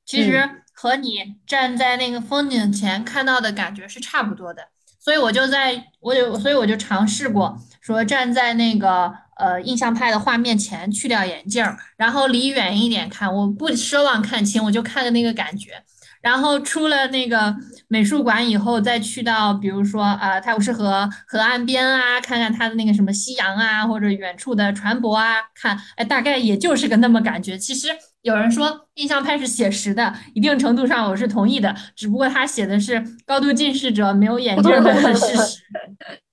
[0.05, 4.67] 其实和你站在那个风景前看到的感觉是差不多的。
[4.99, 11.65] 所以我就在，我有，所以我就尝试过，说站在那个呃印象派的画面前，去掉眼镜，
[11.95, 15.81] 然后离远一点看，我不奢望看清，我就看的那个感觉。
[16.21, 17.55] 然后出了那个
[17.87, 27.57] 美术馆以后，再去到比如说呃泰晤士河河岸边啊，看看它的那个什么夕阳啊，或者远处的船舶啊，看，哎，大概也就是个那么感觉。
[27.57, 27.89] 其实
[28.23, 35.61] 有人说印象派是写实的，一定程度上我是同意的，只不过他写的是高度近视者没有眼镜的事实。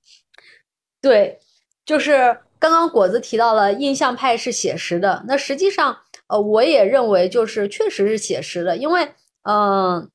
[1.00, 1.38] 对，
[1.84, 5.96] 就是刚刚果子提到了印象派是写实的，那实际上
[6.28, 9.08] 呃我也认为就是确实是写实的，因为。
[9.44, 10.10] 嗯，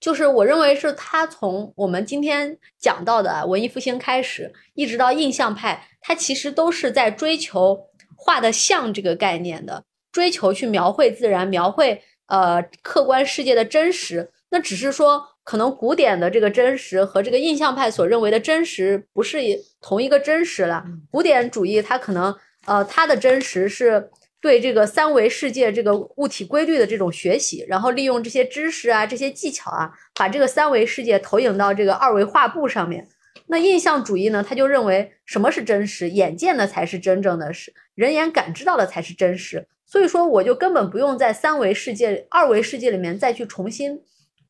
[0.00, 7.78] 就是我认为是他从我们今天讲到的文艺复兴开始，一直到印象派，他其实都是在追求
[8.16, 14.30] 画的像这个概念的，追求去描绘自然，描绘呃客观世界的真实。
[14.48, 19.38] 那只是说，可能古典的这个真实和这个印象派所认为的真实不是
[19.80, 20.82] 同一个真实了。
[21.10, 22.34] 古典主义它可能
[22.64, 24.10] 呃它的真实是。
[24.46, 33.08] 对这个三维世界这个物体规律的这种学习，然后利用这些知识啊、这些技巧啊，把这个三维世界投影到这个二维画布上面。
[33.48, 39.66] 那印象主义呢，他就认为什么是真实，眼见的才是真正的，是人眼感知到的才是真实。
[39.84, 44.00] 所以说，我就根本不用在三维世界、二维世界里面再去重新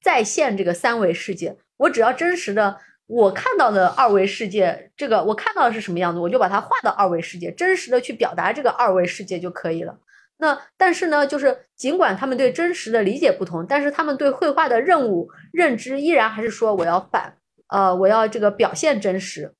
[0.02, 2.76] 再现这个三维世界，我只要真实的。
[3.06, 9.98] 我看到的二维世界，这个我看到的是什么样子，我就把它画到二维世界，真实的去表达这个二维世界就可以了。
[10.38, 17.38] 那但是呢，就是尽管他们对真实的理解不同，但是他们对绘画的任务认知依然还是说我要反，
[17.68, 19.54] 呃，我要这个表现真实。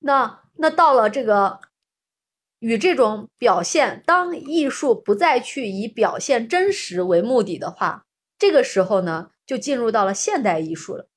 [0.00, 1.60] 那那到了这个
[2.58, 8.04] 与这种表现，当艺术不再去以表现真实为目的的话，
[8.36, 11.08] 这个时候呢，就进入到了现代艺术了。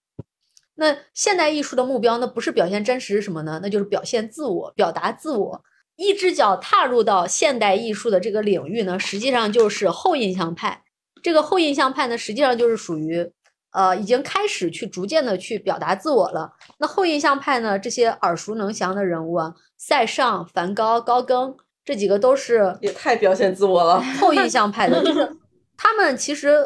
[0.80, 2.26] 那现代艺术的目标呢？
[2.26, 3.60] 不是表现真实是什么呢？
[3.62, 5.62] 那就是表现自我，表达自我。
[5.98, 10.82] 一只脚踏入到现代艺术的这个领域呢，实际上就是后印象派。
[11.22, 13.30] 这个后印象派呢，实际上就是属于，
[13.74, 16.54] 呃，已经开始去逐渐的去表达自我了。
[16.78, 21.54] 那后印象派呢，这些耳熟能详的人物啊，塞尚、梵高、高更
[21.84, 24.02] 这几个都是也太表现自我了。
[24.22, 25.30] 后印象派的，就是
[25.76, 26.66] 他们其实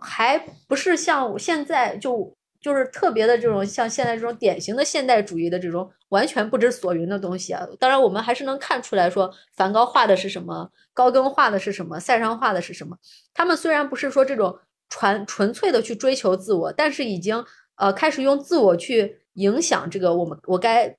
[0.00, 2.37] 还不是像现在就。
[2.68, 12.94] 就是特别的这种像现在这种典型的现代主义的这种完全不知所云的东西啊，当然我们还是能看出来说梵高画的是什么，高更画的是什么，塞尚画的是什么。
[13.32, 14.58] 他们虽然不是说这种
[14.90, 17.42] 纯纯粹的去追求自我，但是已经
[17.76, 20.94] 呃开始用自我去影响这个我们我该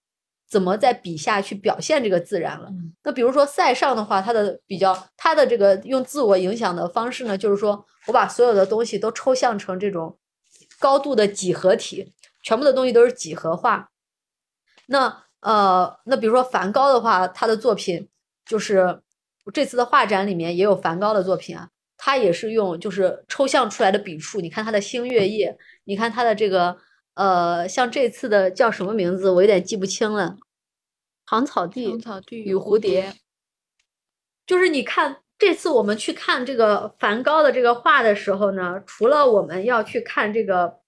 [0.50, 2.70] 怎么在笔下去表现这个自然了。
[3.04, 10.18] 那比如说塞尚的话，他的比较他的这个用自我影响的方式呢，就是说我把所有的东西都抽象成这种。
[10.80, 13.92] 高度的几何体，全部的东西都是几何化。
[14.88, 18.10] 那呃，那比如说梵高的话，他的作品
[18.46, 19.02] 就是
[19.54, 24.42] 这次的画展里面也有梵高的作品啊，他也是用就是抽象出来的笔触。
[24.42, 26.78] 你看他的星月夜，你看他的这个
[27.14, 30.38] 呃，像这次的叫什么名字，我有点记不清了。
[31.28, 33.14] 芳草地，芳草地与蝴蝶，
[34.46, 35.18] 就是你看。
[35.40, 40.80] 这次我们去看这个梵高的这个画的时候呢，除了我们要去看这个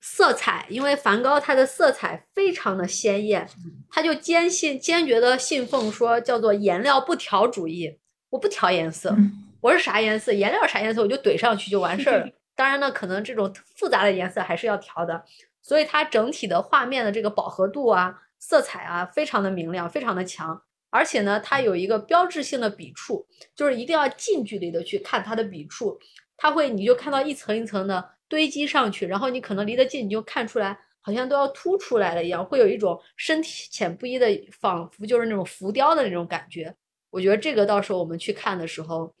[0.00, 3.46] 色彩，因为梵高他的色彩非常的鲜艳，
[3.90, 7.98] 他就坚信坚决的信奉说叫做颜料不调主义，
[8.30, 9.14] 我不调颜色，
[9.60, 12.28] 我是啥颜色，颜料啥颜色我就怼上去就完事儿了。
[12.56, 15.22] 当然呢，可能这种复杂的颜色还是要调的，
[15.60, 20.62] 所以它整体的画面的这个饱和度啊，色彩啊非常的明亮，非常的强。
[20.90, 25.98] 而且呢，它有一个标志性的笔触，就是一定要近距离的去看它的笔触，
[26.36, 34.26] 它会你就看到一层一层的堆积上去，然后你可能离得近，你就看出来好像都要凸出来了一样，会有一种深浅不一的，
[34.60, 36.74] 仿佛就是那种浮雕的那种感觉。
[37.10, 39.14] 我觉得这个到时候我们去看的时候，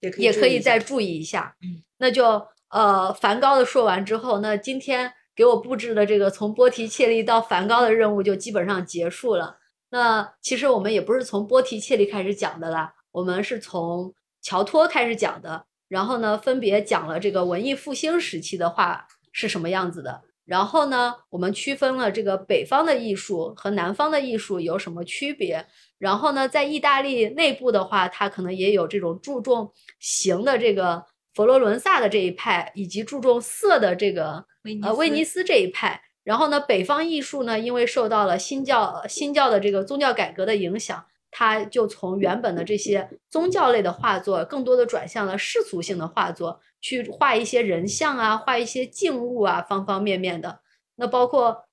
[0.00, 1.56] 也可以也可以再注意一下。
[1.62, 9.58] 嗯，那就呃，梵高的说完之后，那今天给我布置的这个从波提切利到梵高的任务就基本上结束了。
[9.90, 15.64] 那其实我们也不是从波提切利开始讲的啦，我们是从乔托开始讲的。
[15.88, 20.20] 然后呢，分别讲了这个文艺复兴时期的画是什么样子的。
[20.44, 25.66] 然后呢，我们区分了这个北方的艺术和南方的艺术有什么区别。
[25.98, 31.02] 然后呢，在意大利内部的话，它可能也有这种注重形的这个
[31.34, 34.44] 佛罗伦萨的这一派，以及注重色的这个
[34.82, 36.02] 呃威尼斯这一派。
[36.28, 50.60] 然后呢，北方艺术呢，因为受到了新教新教的这个宗教改革的影响，它就从原本的这些宗教类的画作，更多的转向了世俗性的画作，去画一些人像啊，画一些静物啊，方方面面的。
[50.96, 51.64] 那包括，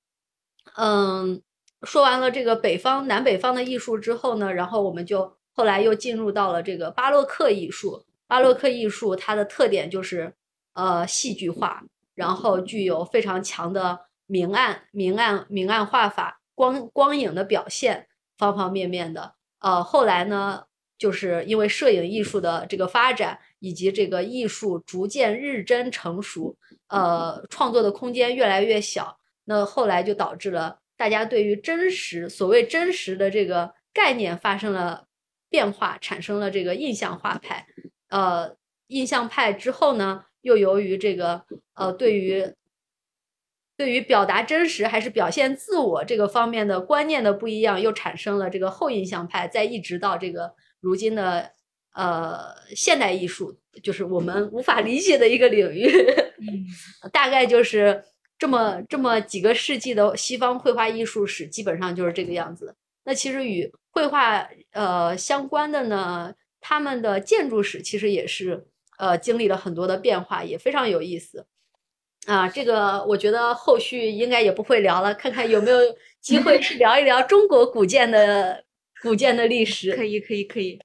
[0.78, 1.42] 嗯，
[1.84, 8.06] 说完了这个北方南北方的艺术之后呢，然后我们就后来又进入到了这个巴洛克艺术。
[8.26, 10.34] 巴洛克艺术它的特点就是
[10.76, 11.84] 呃戏剧化，
[12.14, 18.08] 然后具有非常强的明暗、明暗、明暗画法、光光影的表现，
[18.38, 19.36] 方方面面的。
[19.60, 20.64] 呃，后来呢，
[20.98, 26.58] 就是因为摄影艺术的这个发展，以及这个艺术逐渐日臻成熟，
[26.88, 35.06] 呃，创作的空间越来越小，那后来就导致了大家对于真实，所谓真实的这个概念发生了
[35.50, 37.68] 变化，产生了这个印象画派。
[38.10, 38.56] 呃，
[38.88, 41.44] 印象派之后呢，又由于这个
[41.74, 42.54] 呃，对于
[43.78, 51.52] 对于表达真实还是表现自我这个方面的观念的不一样，又产生了这个后印象派，再一直到这个如今的
[51.94, 52.38] 呃
[52.76, 55.88] 现代艺术，就是我们无法理解的一个领域。
[56.40, 56.66] 嗯，
[57.12, 58.04] 大概就是
[58.38, 62.76] 这么这么几个世纪的西方绘画艺术史，基本上就是这个样子。
[63.04, 68.66] 那其实与绘画呃相关的呢，他们的建筑史其实也是
[68.98, 71.46] 呃经历了很多的变化，也非常有意思。
[72.26, 75.80] 啊，这个我觉得后续应该也不会聊了，看看有没有
[76.22, 78.64] 机会去聊一聊中国古建的
[79.02, 79.96] 古建的历史。
[79.96, 80.80] 可以可以可以。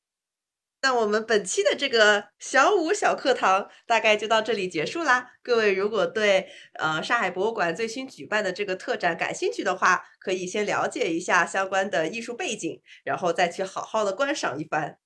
[0.82, 5.32] 那我们本期的这个小五小课堂大概就到这里结束啦。
[5.42, 6.46] 各位如果对
[6.78, 14.99] 呃上海博物馆最新举办的这个特展感兴趣的话，可以先了解一下相关的艺术背景，然后再去好好的观赏一番。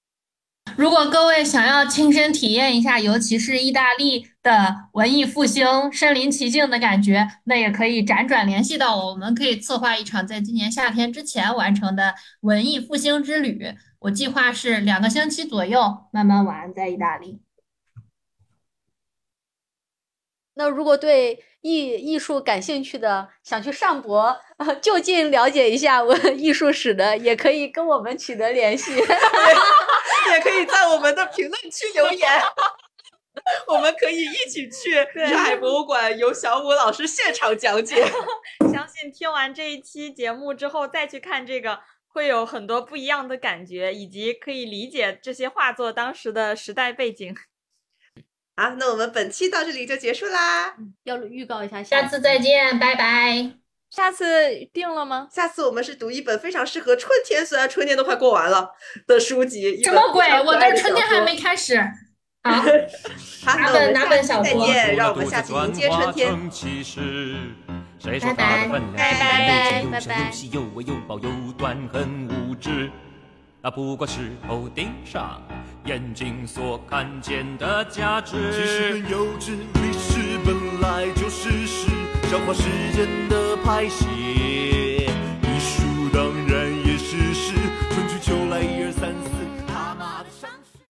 [0.77, 13.63] 如果各位想要亲身体验一下，尤其是意大利的文艺复兴身临其境的感觉，那也可以辗转联系到我，我们可以策划一场在今年夏天之前完成的文艺复兴之旅。
[14.01, 15.81] 我计划是两个星期左右
[16.11, 17.44] 慢慢玩在意大利。
[20.55, 28.93] 那如果对艺艺术感兴趣的，想去上博，呃， 就近了解一下我艺术史的，也可以跟我们取得联系。
[30.33, 32.31] 也可以在我们的评论区留言，
[33.69, 34.95] 我们可以一起去
[35.29, 37.97] 上海博物馆，由小武老师现场讲解。
[38.73, 47.35] 相信听完这一期节目之后，再去看这个，会有很多不一样的感觉，以及可以理解这些画作当时的时代背景。
[48.57, 50.75] 好，那我们本期到这里就结束啦。
[51.03, 53.51] 要预告一下下次再见，拜拜。
[53.91, 54.25] 下次
[54.73, 55.29] 定了吗？
[55.31, 58.71] 下次我们是读一本非常适合春天，虽然春天都快过完了
[59.07, 59.83] 的书籍。
[59.83, 61.81] 什么鬼我爱的那春天还没开始。
[62.45, 66.51] 好，好，那我哪本哪们下期本小说再见，让我们下期迎接春天。
[67.99, 72.91] 谁说拜拜拜拜又拜拜又细又微又薄又短，很无知。
[73.63, 75.41] 那不过是头顶上
[75.87, 78.37] 眼睛所看见的价值。
[78.53, 81.89] 其实很幼稚，历史本来就是史，
[82.31, 82.63] 消化时
[82.95, 84.24] 间的拍戏。